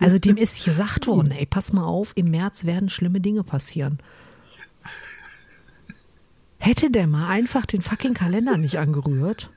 [0.00, 3.98] Also dem ist gesagt worden, ey, pass mal auf, im März werden schlimme Dinge passieren.
[6.58, 9.50] Hätte der mal einfach den fucking Kalender nicht angerührt?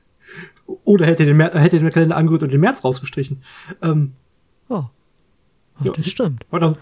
[0.84, 3.42] Oder hätte den, hätte den Kalender angerührt und den März rausgestrichen.
[3.82, 4.12] Ähm,
[4.68, 4.84] Oh.
[5.80, 5.92] oh Ja.
[5.92, 6.44] das stimmt.
[6.50, 6.78] oder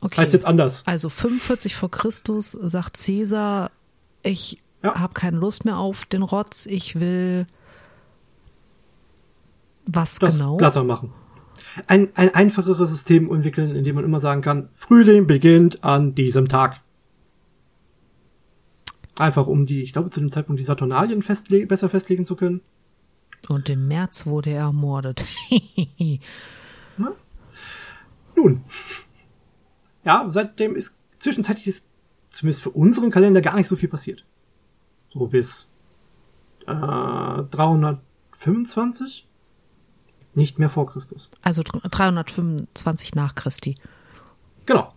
[0.00, 0.20] Okay.
[0.20, 0.82] heißt jetzt anders.
[0.86, 3.70] Also 45 vor Christus sagt Cäsar,
[4.22, 4.94] ich Ja.
[4.98, 7.46] habe keine Lust mehr auf den Rotz, ich will
[9.86, 10.56] was Das genau?
[10.56, 11.12] glatter machen.
[11.86, 16.48] Ein, ein einfacheres System entwickeln, in dem man immer sagen kann, Frühling beginnt an diesem
[16.48, 16.82] Tag.
[19.18, 22.60] Einfach um die, ich glaube zu dem Zeitpunkt die Saturnalien festle besser festlegen zu können.
[23.48, 25.24] Und im März wurde er ermordet.
[28.36, 28.64] Nun.
[30.04, 31.88] Ja, seitdem ist zwischenzeitlich ist
[32.30, 34.24] zumindest für unseren Kalender gar nicht so viel passiert.
[35.12, 35.72] So bis
[36.66, 39.26] äh, 325?
[40.34, 41.30] Nicht mehr vor Christus.
[41.42, 43.76] also 325 nach Christi.
[44.66, 44.92] Genau.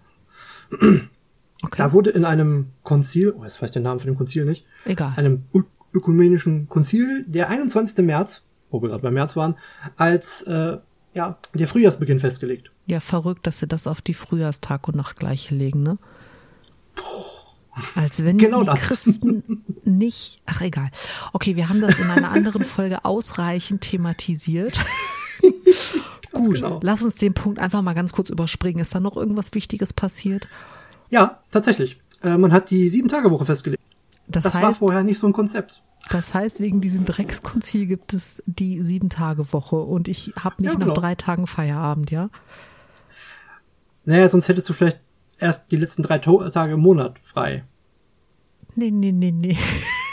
[0.72, 4.46] Okay, Da wurde in einem Konzil, oh, jetzt weiß ich den Namen von dem Konzil
[4.46, 5.14] nicht, egal.
[5.16, 5.46] einem
[5.94, 8.06] ökumenischen Konzil, der 21.
[8.06, 9.56] März, wo wir gerade beim März waren,
[9.96, 10.78] als äh,
[11.14, 12.72] ja, der Frühjahrsbeginn festgelegt.
[12.86, 15.98] Ja, verrückt, dass sie das auf die Frühjahrstag und Nachtgleiche legen, ne?
[17.96, 18.88] Als wenn Genau die das.
[18.88, 20.42] Christen nicht.
[20.48, 20.90] Ach egal.
[21.34, 24.80] Okay, wir haben das in einer anderen Folge ausreichend thematisiert.
[26.32, 26.80] Gut, genau.
[26.84, 28.80] lass uns den Punkt einfach mal ganz kurz überspringen.
[28.80, 30.48] Ist da noch irgendwas Wichtiges passiert?
[31.10, 32.00] Ja, tatsächlich.
[32.22, 33.82] Äh, man hat die Sieben-Tage-Woche festgelegt.
[34.28, 35.82] Das, Das war heißt, vorher nicht so ein Konzept.
[36.12, 40.86] das heißt, wegen diesem Dreckskonzil gibt es die Sieben-Tage-Woche und ich habe nicht Ja, nach
[40.88, 40.94] genau.
[40.94, 42.30] drei Tagen Feierabend, ja?
[44.06, 45.00] Naja, sonst hättest du vielleicht
[45.40, 47.64] erst die letzten drei to Tage im Monat frei.
[48.76, 49.58] Nee, nee, nee, nee.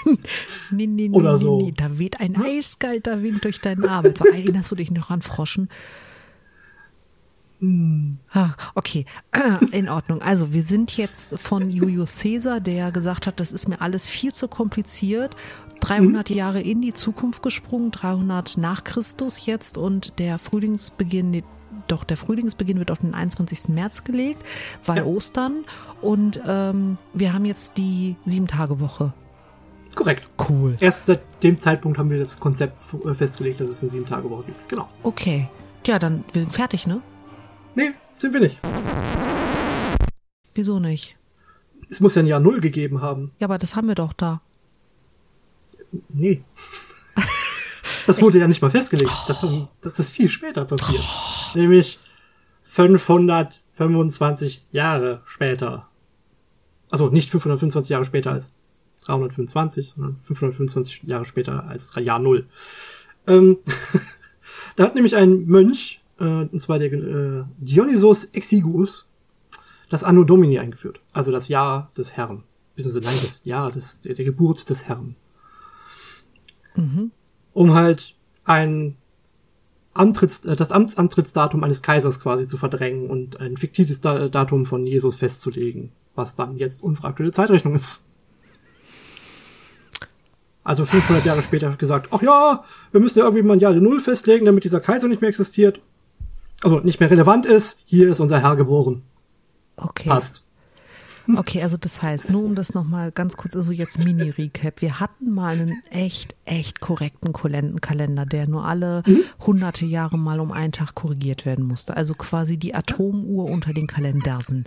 [0.04, 1.60] Nee, nee, nee, Oder nee, so.
[1.60, 1.72] nee.
[1.76, 4.18] Da weht ein eiskalter Wind durch deinen Arbeit.
[4.18, 5.68] So, erinnerst du dich noch an Froschen?
[8.30, 9.06] Ah, okay,
[9.72, 10.20] in Ordnung.
[10.20, 14.34] Also wir sind jetzt von Julius Caesar, der gesagt hat, das ist mir alles viel
[14.34, 15.34] zu kompliziert.
[15.80, 21.44] 300 Jahre in die Zukunft gesprungen, 300 nach Christus jetzt und der Frühlingsbeginn, nee,
[21.88, 23.68] doch der Frühlingsbeginn wird auf den 21.
[23.68, 24.42] März gelegt,
[24.84, 25.04] weil Ja.
[25.04, 25.64] Ostern
[26.02, 29.12] und ähm, wir haben jetzt die Sieben-Tage-Woche.
[29.94, 30.28] Korrekt.
[30.48, 30.74] Cool.
[30.80, 34.68] Erst seit dem Zeitpunkt haben wir das Konzept äh, festgelegt, dass es eine Sieben-Tage-Woche gibt.
[34.68, 34.88] Genau.
[35.02, 35.48] Okay.
[35.86, 37.00] Ja, dann wir sind fertig, ne?
[37.74, 38.58] Nee, sind wir nicht.
[40.54, 41.16] Wieso nicht?
[41.90, 43.32] Es muss ja ein Jahr Null gegeben haben.
[43.38, 44.40] Ja, aber das haben wir doch da.
[46.08, 46.42] Nee.
[48.06, 49.10] Das wurde ja nicht mal festgelegt.
[49.28, 51.02] Das, haben, das ist viel später passiert.
[51.54, 52.00] Nämlich
[52.64, 55.88] 525 Jahre später.
[56.90, 58.54] Also nicht 525 Jahre später als
[59.04, 62.46] 325, sondern 525 Jahre später als Jahr Null.
[63.26, 63.58] Ähm,
[64.76, 69.06] da hat nämlich ein Mönch, äh, und zwar der äh, Dionysos Exiguus,
[69.90, 71.00] das Anno Domini eingeführt.
[71.12, 72.42] Also das Jahr des Herrn.
[72.74, 75.16] Beziehungsweise nein, das Jahr des, der, der Geburt des Herrn
[77.52, 78.14] um halt
[78.44, 78.96] ein
[79.94, 84.86] Antritts, äh, das Amtsantrittsdatum eines Kaisers quasi zu verdrängen und ein fiktives Da- Datum von
[84.86, 88.06] Jesus festzulegen, was dann jetzt unsere aktuelle Zeitrechnung ist.
[90.64, 94.00] Also 500 Jahre später gesagt, ach ja, wir müssen ja irgendwie mal ein Jahr Null
[94.00, 95.80] festlegen, damit dieser Kaiser nicht mehr existiert.
[96.62, 97.82] Also nicht mehr relevant ist.
[97.84, 99.02] Hier ist unser Herr geboren.
[99.76, 100.08] Okay.
[100.08, 100.44] Passt.
[101.36, 104.82] Okay, also das heißt, nur um das nochmal ganz kurz, also jetzt Mini-Recap.
[104.82, 109.02] Wir hatten mal einen echt, echt korrekten Kalender, der nur alle
[109.40, 111.96] hunderte Jahre mal um einen Tag korrigiert werden musste.
[111.96, 114.64] Also quasi die Atomuhr unter den Kalendersen.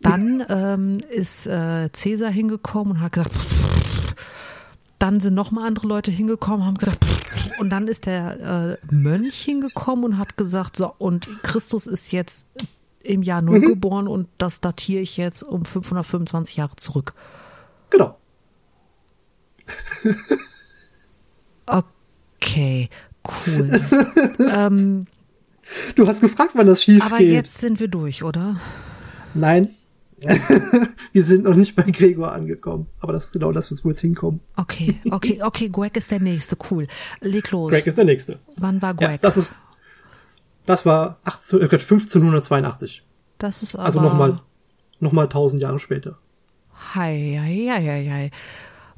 [0.00, 3.32] Dann ähm, ist äh, Cäsar hingekommen und hat gesagt,
[5.00, 7.04] dann sind noch mal andere Leute hingekommen, haben gesagt,
[7.58, 12.46] und dann ist der äh, Mönch hingekommen und hat gesagt, so, und Christus ist jetzt
[13.02, 13.66] im Jahr Null mhm.
[13.66, 17.14] geboren und das datiere ich jetzt um 525 Jahre zurück.
[17.88, 18.18] Genau.
[21.66, 22.90] okay,
[23.26, 23.70] cool.
[24.54, 25.06] ähm,
[25.94, 27.28] du hast gefragt, wann das schief aber geht.
[27.28, 28.60] Aber jetzt sind wir durch, oder?
[29.32, 29.74] Nein.
[31.12, 32.86] wir sind noch nicht bei Gregor angekommen.
[33.00, 34.40] Aber das ist genau das, was wir jetzt hinkommen.
[34.56, 35.68] Okay, okay, okay.
[35.68, 36.56] Greg ist der Nächste.
[36.70, 36.86] Cool.
[37.20, 37.72] Leg los.
[37.72, 38.38] Greg ist der Nächste.
[38.56, 39.10] Wann war Greg?
[39.10, 39.54] Ja, das ist,
[40.66, 43.02] das war 18, 1582.
[43.38, 44.08] Das ist also aber.
[44.08, 44.40] Also nochmal,
[45.00, 46.18] nochmal 1000 Jahre später.
[46.94, 48.30] Hei, hei, hei, hei.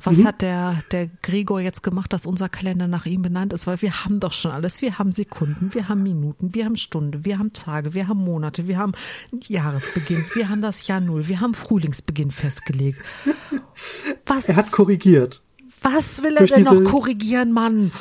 [0.05, 0.27] Was mhm.
[0.27, 3.67] hat der, der Gregor jetzt gemacht, dass unser Kalender nach ihm benannt ist?
[3.67, 4.83] Weil wir haben doch schon alles.
[4.83, 8.67] Wir haben Sekunden, wir haben Minuten, wir haben Stunden, wir haben Tage, wir haben Monate,
[8.67, 8.93] wir haben
[9.47, 13.01] Jahresbeginn, wir haben das Jahr Null, wir haben Frühlingsbeginn festgelegt.
[14.27, 14.49] Was?
[14.49, 15.43] Er hat korrigiert.
[15.83, 17.93] Was will er denn noch korrigieren, Mann?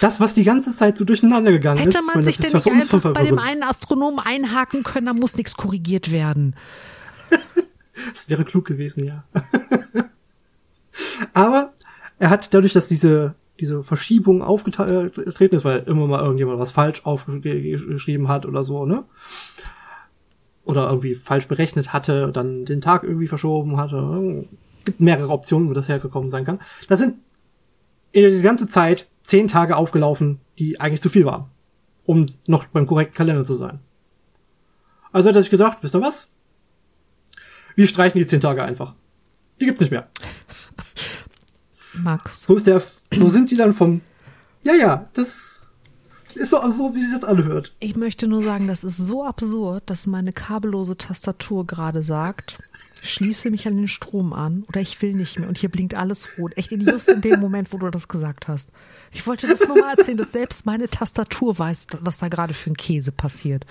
[0.00, 1.96] Das, was die ganze Zeit so durcheinander gegangen Hätte ist.
[1.96, 5.56] Hätte man sich denn nicht einfach bei dem einen Astronomen einhaken können, da muss nichts
[5.56, 6.56] korrigiert werden.
[8.12, 9.24] das wäre klug gewesen, ja.
[11.32, 11.72] Aber
[12.18, 17.04] er hat dadurch, dass diese diese Verschiebung aufgetreten ist, weil immer mal irgendjemand was falsch
[17.04, 19.04] aufgeschrieben hat oder so, ne?
[20.64, 24.46] Oder irgendwie falsch berechnet hatte, dann den Tag irgendwie verschoben hatte.
[24.78, 26.60] Es gibt mehrere Optionen, wo das hergekommen sein kann.
[26.88, 27.18] Das sind
[28.10, 31.44] in dieser ganze Zeit zehn Tage aufgelaufen, die eigentlich zu viel waren,
[32.04, 33.80] um noch beim korrekten Kalender zu sein.
[35.12, 36.34] Also hat er sich gedacht, wisst ihr was?
[37.76, 38.94] Wir streichen die zehn Tage einfach.
[39.60, 40.08] Die gibt's nicht mehr.
[41.94, 42.46] Max.
[42.46, 42.82] So ist der,
[43.14, 44.00] so sind die dann vom,
[44.62, 45.62] ja, ja, das
[46.34, 47.74] ist so absurd, wie sich das anhört.
[47.80, 52.58] Ich möchte nur sagen, das ist so absurd, dass meine kabellose Tastatur gerade sagt,
[53.02, 56.28] schließe mich an den Strom an oder ich will nicht mehr und hier blinkt alles
[56.38, 56.56] rot.
[56.56, 58.68] Echt just in dem Moment, wo du das gesagt hast.
[59.10, 62.70] Ich wollte das nur mal erzählen, dass selbst meine Tastatur weiß, was da gerade für
[62.70, 63.66] ein Käse passiert.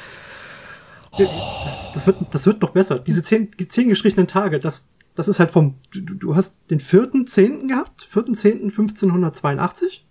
[1.13, 1.17] Oh.
[1.63, 2.99] Das, das, wird, das wird noch besser.
[2.99, 7.27] Diese zehn, zehn gestrichenen Tage, das, das ist halt vom, du, du hast den vierten
[7.27, 10.05] Zehnten gehabt, vierten Zehnten 1582.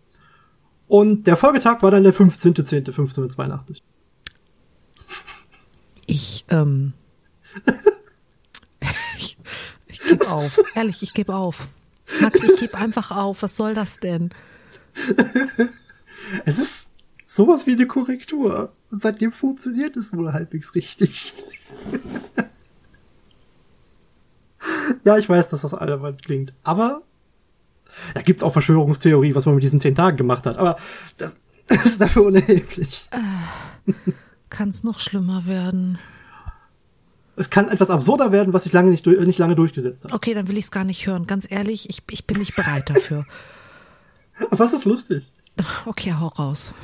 [0.86, 2.88] Und der Folgetag war dann der 15.10.
[2.88, 3.82] 1582.
[6.06, 6.92] Ich, ähm,
[9.16, 9.38] ich,
[9.86, 10.58] ich gebe auf.
[10.74, 11.68] Ehrlich, ich gebe auf.
[12.20, 13.42] Max, ich gebe einfach auf.
[13.42, 14.30] Was soll das denn?
[16.44, 16.92] Es ist
[17.26, 18.72] sowas wie eine Korrektur.
[18.90, 21.32] Und seitdem funktioniert es wohl halbwegs richtig.
[25.04, 26.52] ja, ich weiß, dass das albern klingt.
[26.62, 27.02] Aber
[28.14, 30.56] da gibt's auch Verschwörungstheorie, was man mit diesen zehn Tagen gemacht hat.
[30.56, 30.76] Aber
[31.16, 31.36] das,
[31.68, 33.08] ist dafür unerheblich.
[33.10, 33.92] Äh,
[34.48, 35.98] kann es noch schlimmer werden?
[37.36, 40.12] Es kann etwas absurder werden, was sich lange nicht, nicht lange durchgesetzt hat.
[40.12, 41.26] Okay, dann will ich es gar nicht hören.
[41.26, 43.24] Ganz ehrlich, ich, ich bin nicht bereit dafür.
[44.50, 45.30] was ist lustig?
[45.86, 46.74] Okay, hau raus.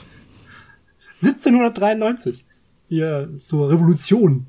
[1.23, 2.45] 1793.
[2.89, 4.47] Hier zur Revolution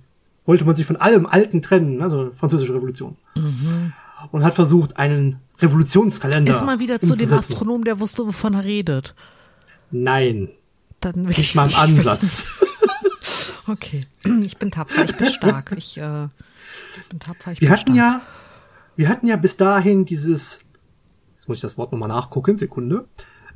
[0.48, 3.18] wollte man sich von allem Alten trennen, also französische Revolution.
[3.36, 3.94] Mhm.
[4.32, 6.52] Und hat versucht, einen Revolutionskalender.
[6.52, 9.14] Ist mal wieder zu dem Astronom, der wusste, wovon er redet.
[9.92, 10.50] Nein.
[11.02, 12.48] Dann will nicht mal im Ansatz.
[13.68, 14.08] okay,
[14.44, 15.74] ich bin tapfer, ich bin stark.
[15.78, 16.28] Ich äh,
[17.10, 17.98] bin tapfer, ich wir bin hatten stark.
[17.98, 18.22] ja,
[18.96, 20.62] wir hatten ja bis dahin dieses,
[21.36, 23.06] jetzt muss ich das Wort nochmal nachgucken, Sekunde,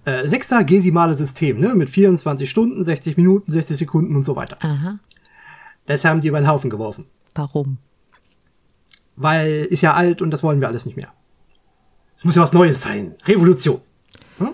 [0.05, 4.57] äh, sechstagesimale System, ne, mit 24 Stunden, 60 Minuten, 60 Sekunden und so weiter.
[4.61, 4.99] Aha.
[5.91, 7.05] Das haben die über den Haufen geworfen.
[7.35, 7.77] Warum?
[9.15, 11.09] Weil ist ja alt und das wollen wir alles nicht mehr.
[12.17, 13.15] Es muss ja was Neues sein.
[13.25, 13.81] Revolution.
[14.37, 14.53] Hm?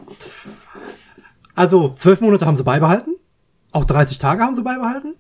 [1.56, 3.16] Also zwölf Monate haben sie beibehalten.
[3.72, 5.16] Auch 30 Tage haben sie beibehalten.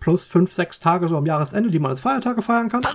[0.00, 2.82] Plus fünf, sechs Tage so am Jahresende, die man als Feiertage feiern kann.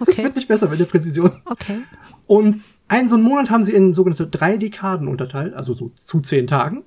[0.00, 0.24] Das Okay.
[0.24, 1.30] wird nicht besser mit der Präzision.
[1.44, 1.78] Okay.
[2.26, 6.20] Und einen so einen Monat haben sie in sogenannte drei Dekaden unterteilt, also so zu
[6.20, 6.82] zehn Tagen.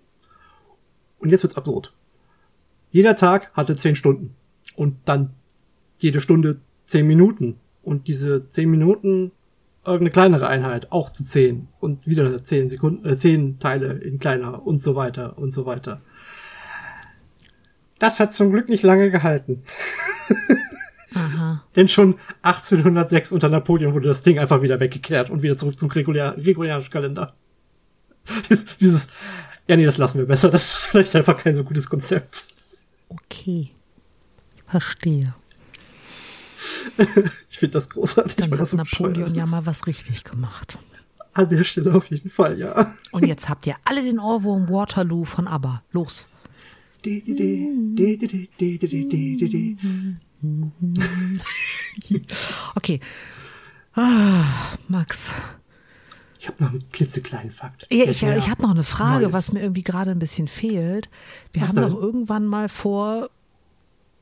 [1.19, 1.93] Und jetzt wird's absurd.
[2.91, 4.35] Jeder Tag hatte zehn Stunden.
[4.75, 5.33] Und dann
[5.97, 7.57] jede Stunde zehn Minuten.
[7.83, 9.31] Und diese zehn Minuten
[9.85, 11.69] irgendeine kleinere Einheit, auch zu zehn.
[11.79, 16.01] Und wieder zehn Sekunden, äh, zehn Teile in kleiner und so weiter und so weiter.
[17.99, 19.63] Das hat zum Glück nicht lange gehalten.
[21.15, 21.63] Aha.
[21.75, 25.89] Denn schon 1806 unter Napoleon wurde das Ding einfach wieder weggekehrt und wieder zurück zum
[25.89, 27.33] Gregorian gregorianischen Kalender.
[28.79, 29.09] Dieses,
[29.67, 30.49] ja, nee, das lassen wir besser.
[30.49, 32.45] Das ist vielleicht einfach kein so gutes Konzept.
[33.09, 33.71] Okay.
[34.55, 35.33] Ich verstehe.
[37.49, 38.35] ich finde das großartig.
[38.35, 40.77] Dann weil hat das so Napoleon ja mal was richtig gemacht.
[41.33, 42.95] An der Stelle auf jeden Fall, ja.
[43.11, 45.83] Und jetzt habt ihr alle den Ohrwurm Waterloo von ABBA.
[45.91, 46.27] Los.
[52.75, 52.99] okay.
[53.93, 54.43] Ah,
[54.87, 55.33] Max.
[56.39, 57.87] Ich habe noch einen klitzekleinen Fakt.
[57.91, 59.33] Ja, ich, ich habe noch eine Frage, Neues.
[59.33, 61.09] was mir irgendwie gerade ein bisschen fehlt.
[61.53, 61.89] Wir Was haben denn?
[61.91, 63.29] doch irgendwann mal vor,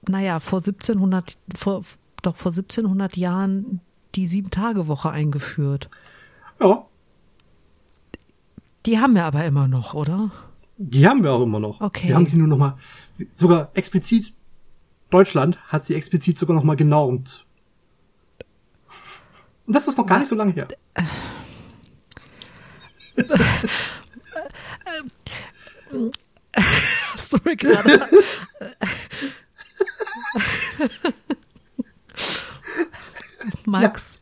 [0.08, 1.82] naja, vor 1700, vor,
[2.22, 3.82] doch vor 1700 Jahren
[4.16, 5.90] die Sieben-Tage-Woche eingeführt.
[6.62, 6.86] Ja,
[8.86, 10.32] Die haben wir aber immer noch, oder?
[10.78, 11.80] die haben wir auch immer noch.
[11.82, 12.10] Okay.
[12.10, 12.78] Wir haben sie nur noch mal,
[13.36, 14.34] sogar explizit,
[15.10, 17.46] Deutschland hat sie explizit sogar noch mal genormt.
[19.68, 20.68] Und das ist noch gar nicht so lange her.
[27.14, 28.02] Hast du mir gerade.
[33.66, 34.20] Max,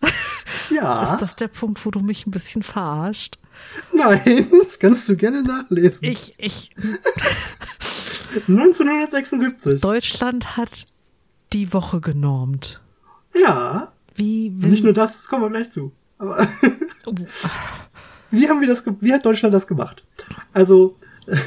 [0.70, 3.38] Ja, ist das der Punkt, wo du mich ein bisschen verarscht?
[3.94, 6.04] nein, das kannst du gerne nachlesen.
[6.06, 6.72] Ich, ich,
[8.48, 9.82] 1976.
[9.82, 10.88] Deutschland hat
[11.54, 12.82] die Woche genormt.
[13.36, 15.92] Ja, Wie, nicht nur das, das kommen wir gleich zu.
[16.18, 16.48] Aber
[17.06, 17.14] Oh,
[18.34, 20.04] wie haben wir das, wie hat Deutschland das gemacht?
[20.54, 20.98] Also,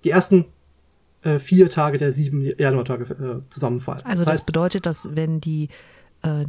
[0.03, 0.45] die ersten
[1.25, 4.05] äh, vier Tage der sieben Januartage äh, zusammenfallen.
[4.05, 5.69] Also das bedeutet, dass wenn die,
[6.21, 6.45] äh,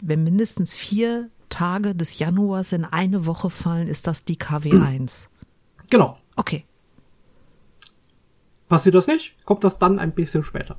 [0.00, 5.26] wenn mindestens vier Tage des Januars in eine Woche fallen, ist das die KW1.
[5.92, 6.16] Genau.
[6.36, 6.64] Okay.
[8.68, 10.76] Passiert das nicht, kommt das dann ein bisschen später.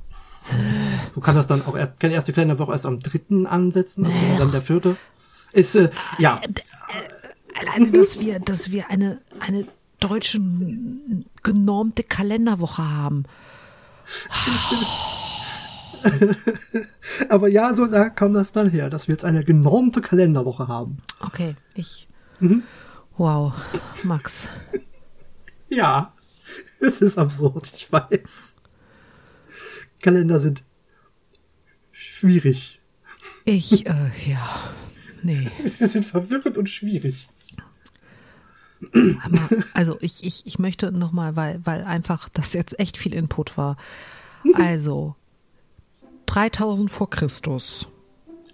[1.14, 4.38] So kann das dann auch erst, kann die erste Kalenderwoche erst am dritten ansetzen, also
[4.38, 4.96] dann der vierte.
[5.52, 6.40] Ist, äh, ja,
[7.54, 9.66] Alleine, dass wir, dass wir eine, eine
[10.02, 13.24] deutsche n- genormte Kalenderwoche haben.
[17.28, 20.98] aber ja, so da kam das dann her, dass wir jetzt eine genormte Kalenderwoche haben.
[21.20, 22.08] Okay, ich.
[23.16, 23.52] Wow,
[24.04, 24.48] Max.
[25.68, 26.12] Ja,
[26.80, 28.56] es ist absurd, ich weiß.
[30.02, 30.64] Kalender sind
[31.92, 32.82] schwierig.
[33.46, 34.60] Ich, äh, ja.
[35.22, 35.50] Nee.
[35.64, 37.30] Sie sind verwirrend und schwierig.
[39.20, 39.48] Hammer.
[39.74, 43.76] Also ich, ich, ich möchte nochmal, weil, weil einfach das jetzt echt viel Input war.
[44.54, 45.14] Also
[46.26, 47.86] 3000 vor Christus.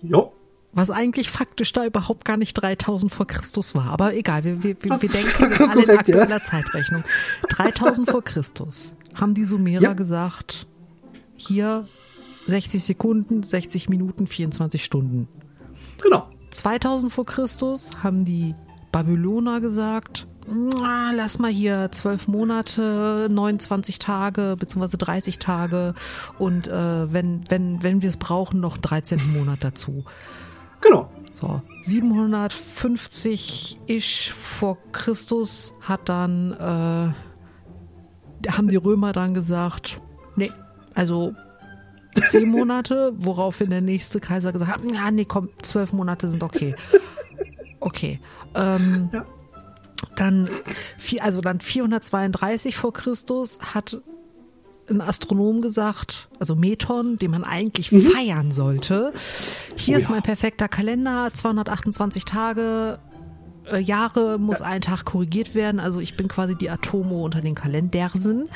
[0.03, 0.33] Jo,
[0.73, 3.87] Was eigentlich faktisch da überhaupt gar nicht 3000 vor Christus war.
[3.87, 5.95] Aber egal, wir, wir, wir, wir denken jetzt alle in korrekt, ja.
[6.21, 7.05] aktueller Zeitrechnung.
[7.49, 9.93] 3000 vor Christus haben die Sumerer Ja.
[9.95, 10.67] gesagt,
[11.37, 11.89] hier
[12.47, 15.29] 60 Sekunden, 60 Minuten, 24 Stunden.
[16.03, 16.29] genau.
[16.51, 18.55] 2000 vor Christus haben die
[18.93, 20.27] Babyloner gesagt,
[20.83, 25.95] "Ah, lass mal hier zwölf Monate, 29 Tage beziehungsweise 30 Tage
[26.39, 29.33] und äh, wenn, wenn, wenn wir es brauchen, noch einen 13.
[29.33, 30.05] Monat dazu.
[30.81, 31.11] Genau.
[31.35, 37.13] So, 750-ish vor Christus hat dann, äh,
[38.51, 40.01] haben die Römer dann gesagt,
[40.35, 40.51] nee,
[40.95, 41.35] also
[42.15, 46.75] zehn Monate, woraufhin der nächste Kaiser gesagt hat, ja, nee, komm, zwölf Monate sind okay.
[47.81, 48.21] Okay.
[48.55, 49.25] Ähm, Ja.
[50.17, 50.49] Dann,
[51.21, 54.01] also dann 432 vor Christus hat
[54.89, 59.13] ein Astronom gesagt, also Meton, den man eigentlich feiern sollte.
[59.77, 60.11] Hier Oh ist ja.
[60.13, 62.99] mein perfekter Kalender, 228 Tage,
[63.71, 65.81] äh, Jahre muss ein Tag korrigiert werden.
[65.81, 68.49] Also ich bin quasi die Atomo unter den Kalendersen.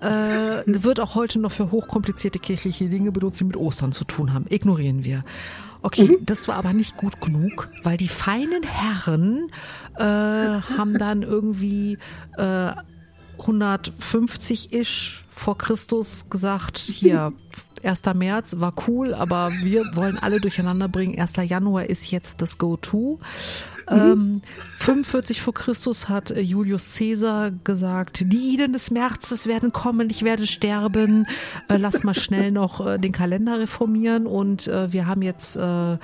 [0.00, 0.06] Äh,
[0.66, 4.46] wird auch heute noch für hochkomplizierte kirchliche Dinge benutzt, die mit Ostern zu tun haben.
[4.48, 5.24] Ignorieren wir.
[5.82, 9.50] Okay, das war aber nicht gut genug, weil die feinen Herren
[9.96, 11.98] äh, haben dann irgendwie
[12.36, 12.72] äh,
[13.38, 17.32] 150-ish vor Christus gesagt, hier
[17.84, 18.02] 1.
[18.14, 21.18] März war cool, aber wir wollen alle durcheinander bringen.
[21.18, 21.34] 1.
[21.48, 23.20] Januar ist jetzt das Go-To.
[23.90, 24.42] Ähm,
[24.78, 30.22] 45 vor Christus hat äh, Julius Caesar gesagt, die Iden des Märzes werden kommen, ich
[30.22, 31.26] werde sterben.
[31.68, 35.98] Äh, lass mal schnell noch äh, den Kalender reformieren und äh, wir haben jetzt äh,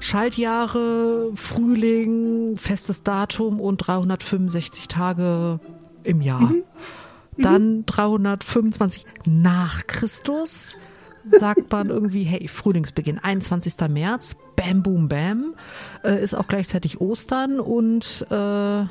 [0.00, 5.60] Schaltjahre, Frühling, festes Datum und 365 Tage
[6.04, 6.40] im Jahr.
[6.40, 6.62] Mhm.
[7.36, 10.74] Dann 325 nach Christus
[11.30, 13.74] sagt man irgendwie, hey, Frühlingsbeginn, 21.
[13.88, 15.54] März, bam, boom, bam,
[16.04, 18.84] äh, ist auch gleichzeitig Ostern und äh,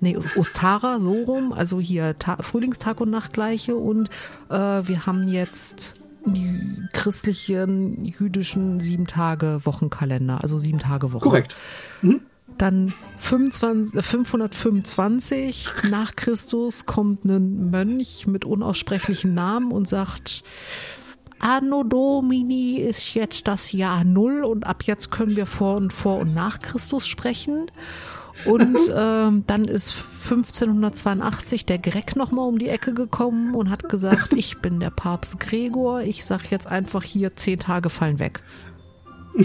[0.00, 4.10] nee, Ostara, so rum, also hier Ta Frühlingstag und Nachtgleiche und
[4.50, 11.24] äh, wir haben jetzt die christlichen, jüdischen sieben Tage Wochenkalender, also sieben Tage Woche.
[11.24, 11.56] Korrekt.
[12.02, 12.20] Mhm.
[12.58, 20.44] Dann 25, 525 nach Christus kommt ein Mönch mit unaussprechlichen Namen und sagt,
[21.42, 26.20] Anno Domini ist jetzt das Jahr Null und ab jetzt können wir vor und vor
[26.20, 27.66] und nach Christus sprechen.
[28.46, 34.32] Und ähm, dann ist 1582 der Greg nochmal um die Ecke gekommen und hat gesagt,
[34.36, 38.40] ich bin der Papst Gregor, ich sag jetzt einfach hier, zehn Tage fallen weg.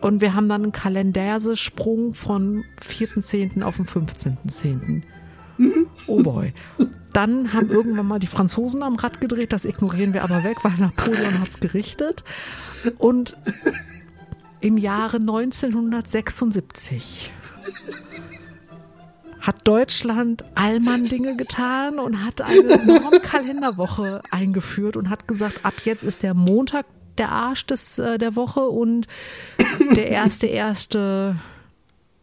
[0.00, 3.62] Und wir haben dann einen Kalendersesprung von 4.10.
[3.62, 5.02] auf den 15.10.
[6.08, 6.52] Oh boy.
[7.12, 10.72] Dann haben irgendwann mal die Franzosen am Rad gedreht, das ignorieren wir aber weg, weil
[10.78, 12.24] Napoleon hat's gerichtet.
[12.98, 13.36] Und
[14.60, 17.30] im Jahre 1976
[19.40, 26.22] hat Deutschland Allmann-Dinge getan und hat eine Normkalenderwoche eingeführt und hat gesagt, ab jetzt ist
[26.22, 26.86] der Montag
[27.18, 29.08] der Arsch des, äh, der Woche und
[29.96, 31.36] der erste erste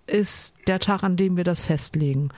[0.07, 2.29] ist der Tag, an dem wir das festlegen.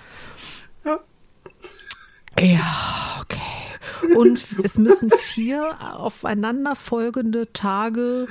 [2.40, 3.22] Ja.
[3.22, 4.16] Okay.
[4.16, 8.28] Und es müssen vier aufeinanderfolgende Tage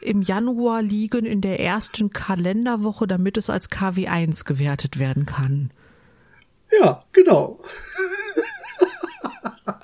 [0.00, 5.70] im Januar liegen in der ersten Kalenderwoche, damit es als KW1 gewertet werden kann.
[6.80, 7.60] Ja, genau.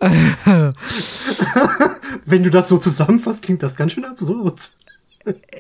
[2.25, 4.73] Wenn du das so zusammenfasst, klingt das ganz schön absurd.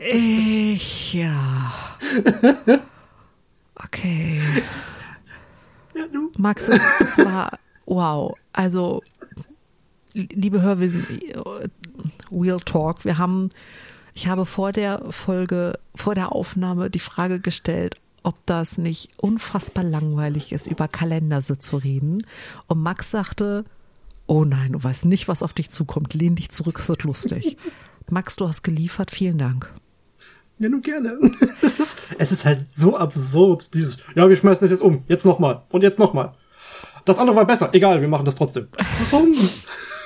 [0.00, 1.72] Ich, ja.
[3.74, 4.40] Okay.
[5.94, 6.32] Ja, du.
[6.36, 7.50] Max, es war
[7.90, 8.38] wow.
[8.52, 9.02] Also,
[10.14, 11.06] liebe Hörwesen,
[12.32, 13.50] Real Talk, wir haben,
[14.14, 19.84] ich habe vor der Folge, vor der Aufnahme die Frage gestellt, ob das nicht unfassbar
[19.84, 22.24] langweilig ist, über Kalenderse zu reden.
[22.66, 23.64] Und Max sagte,
[24.26, 26.14] oh nein, du weißt nicht, was auf dich zukommt.
[26.14, 27.56] Lehn dich zurück, es wird lustig.
[28.10, 29.72] Max, du hast geliefert, vielen Dank.
[30.58, 31.18] Ja, nur gerne.
[31.62, 35.24] Es ist, es ist halt so absurd, dieses, ja, wir schmeißen das jetzt um, jetzt
[35.24, 36.34] nochmal und jetzt nochmal.
[37.04, 38.68] Das andere war besser, egal, wir machen das trotzdem.
[39.10, 39.34] Warum?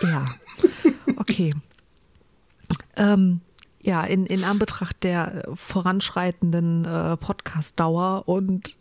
[0.02, 0.26] Ja,
[1.16, 1.52] okay.
[2.96, 3.40] ähm,
[3.82, 8.76] ja, in, in Anbetracht der voranschreitenden äh, Podcast-Dauer und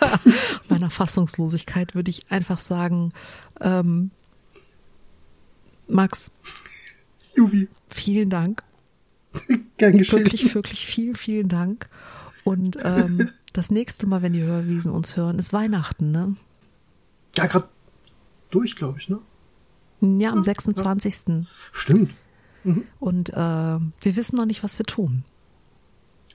[0.68, 3.12] meiner Fassungslosigkeit würde ich einfach sagen,
[3.60, 4.10] ähm,
[5.86, 6.32] Max,
[7.36, 7.68] Juvi.
[7.88, 8.62] vielen Dank.
[9.76, 10.20] Gern geschehen.
[10.20, 11.88] Wirklich, wirklich vielen, vielen Dank.
[12.44, 16.36] Und ähm, das nächste Mal, wenn die Hörwiesen uns hören, ist Weihnachten, ne?
[17.36, 17.68] Ja, gerade
[18.50, 19.18] durch, glaube ich, ne?
[20.00, 21.14] Ja, am 26.
[21.28, 21.42] Ja.
[21.70, 22.12] Stimmt.
[22.64, 22.84] Mhm.
[22.98, 25.24] Und äh, wir wissen noch nicht, was wir tun.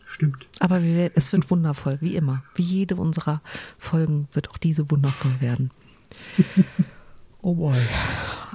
[0.05, 0.47] Stimmt.
[0.59, 2.43] Aber wir, es wird wundervoll, wie immer.
[2.55, 3.41] Wie jede unserer
[3.77, 5.71] Folgen wird auch diese wundervoll werden.
[7.41, 7.77] oh boy.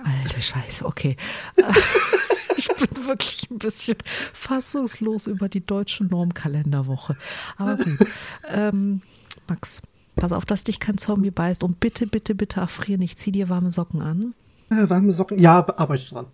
[0.02, 1.16] Alte Scheiße, okay.
[2.56, 3.98] ich bin wirklich ein bisschen
[4.32, 7.16] fassungslos über die deutsche Normkalenderwoche.
[7.58, 7.98] Aber gut.
[8.48, 9.02] Ähm,
[9.48, 9.80] Max,
[10.16, 13.02] pass auf, dass dich kein Zombie beißt und bitte, bitte, bitte erfrieren.
[13.02, 14.34] Ich zieh dir warme Socken an.
[14.70, 15.38] Äh, warme Socken?
[15.38, 16.26] Ja, arbeite dran.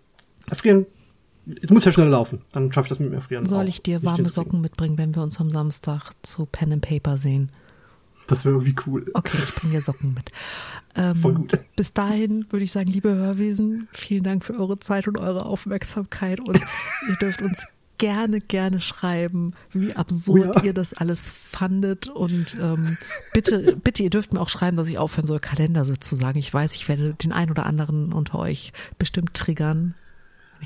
[0.49, 0.85] Erfrieren
[1.45, 2.41] Jetzt muss ja schnell laufen.
[2.51, 3.45] Dann schaffe ich das mit mir Erfrieren.
[3.45, 7.17] Soll ich dir warme Socken mitbringen, wenn wir uns am Samstag zu Pen and Paper
[7.17, 7.51] sehen?
[8.27, 9.09] Das wäre irgendwie cool.
[9.15, 10.31] Okay, ich bringe dir Socken mit.
[10.95, 11.57] Ähm, Voll gut.
[11.75, 16.39] Bis dahin würde ich sagen, liebe Hörwesen, vielen Dank für eure Zeit und eure Aufmerksamkeit
[16.39, 16.59] und
[17.09, 17.65] ihr dürft uns
[17.99, 20.63] gerne, gerne schreiben, wie absurd oh ja.
[20.63, 22.07] ihr das alles fandet.
[22.07, 22.97] Und ähm,
[23.33, 26.39] bitte, bitte, ihr dürft mir auch schreiben, dass ich aufhören soll, Kalendersitz zu sagen.
[26.39, 29.93] Ich weiß, ich werde den einen oder anderen unter euch bestimmt triggern.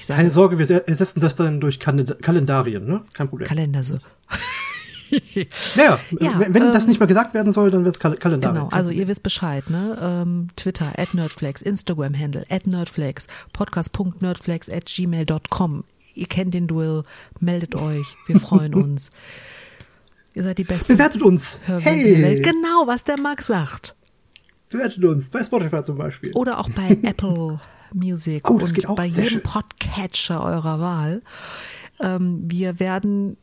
[0.08, 3.02] Keine Sorge, wir ersetzen das dann durch Kalendarien, ne?
[3.14, 3.48] Kein Problem.
[3.48, 4.00] Kalenderse.
[5.76, 8.64] naja, ja, wenn, ähm, das nicht mehr gesagt werden soll, dann wird es Kal Kalendarien.
[8.64, 9.98] Genau, also ihr wisst Bescheid, ne?
[10.02, 15.84] Ähm, Twitter, at Nerdflex, Instagram-Handle, at Nerdflex, podcast.nerdflex at gmail.com.
[16.16, 17.04] Ihr kennt den Duell,
[17.40, 19.10] meldet euch, wir freuen uns.
[20.34, 20.94] ihr seid die Besten.
[20.94, 21.60] Bewertet uns.
[21.66, 22.42] Hey.
[22.42, 23.96] Genau, was der Max sagt.
[24.70, 26.32] Bewertet uns, bei Spotify zum Beispiel.
[26.34, 27.60] Oder auch bei Apple
[27.94, 29.44] Music Oh, das und geht auch bei sehr jedem schön.
[29.44, 31.22] Podcatcher eurer Wahl.
[32.00, 33.38] Ähm, wir werden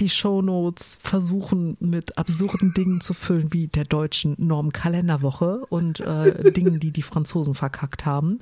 [0.00, 6.78] die Shownotes versuchen mit absurden Dingen zu füllen, wie der deutschen Norm-Kalenderwoche und äh, Dingen,
[6.80, 8.38] die die Franzosen verkackt haben.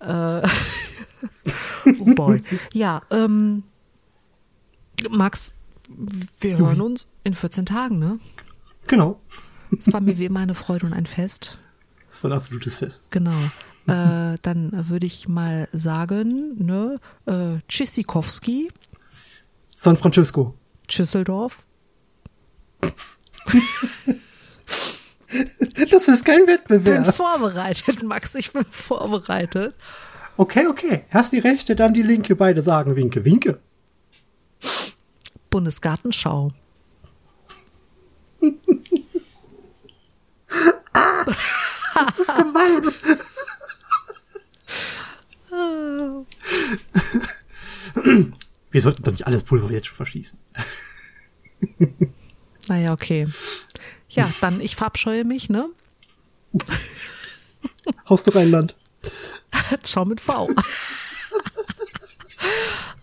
[0.00, 0.46] Äh,
[2.00, 2.42] oh boy.
[2.72, 3.62] Ja, ähm,
[5.10, 5.54] Max,
[6.40, 8.18] wir hören uns in 14 Tagen, ne?
[8.86, 9.20] Genau.
[9.78, 11.58] Es war mir wie immer eine Freude und ein Fest.
[12.08, 13.10] Das war ein absolutes Fest.
[13.10, 13.32] Genau.
[13.86, 18.70] Äh, dann würde ich mal sagen, ne, äh, Tschüssikowski,
[19.76, 20.54] San Francisco.
[20.88, 21.64] Schüsseldorf.
[25.90, 27.14] Das ist kein Ich bin Wettbewerb.
[27.14, 29.74] vorbereitet, Max, ich bin vorbereitet.
[30.36, 31.04] Okay, okay.
[31.12, 32.34] Erst die rechte, dann die linke.
[32.34, 33.60] Beide sagen Winke, Winke.
[35.50, 36.52] Bundesgartenschau.
[41.94, 42.82] Das ist gemein.
[48.70, 50.38] Wir sollten doch nicht alles Pulver jetzt schon verschießen.
[52.68, 53.28] Naja, okay.
[54.08, 55.68] Ja, dann ich verabscheue mich, ne?
[56.52, 58.76] Du Rheinland.
[59.82, 60.48] Ciao mit V.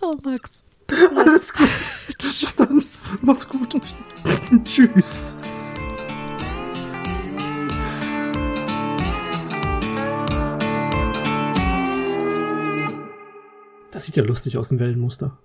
[0.01, 0.63] oh, Max.
[1.15, 1.69] Alles gut.
[2.17, 2.83] Bis dann.
[3.21, 3.79] Macht's gut.
[4.65, 5.37] Tschüss.
[13.91, 15.37] Das sieht ja lustig aus, ein Wellenmuster.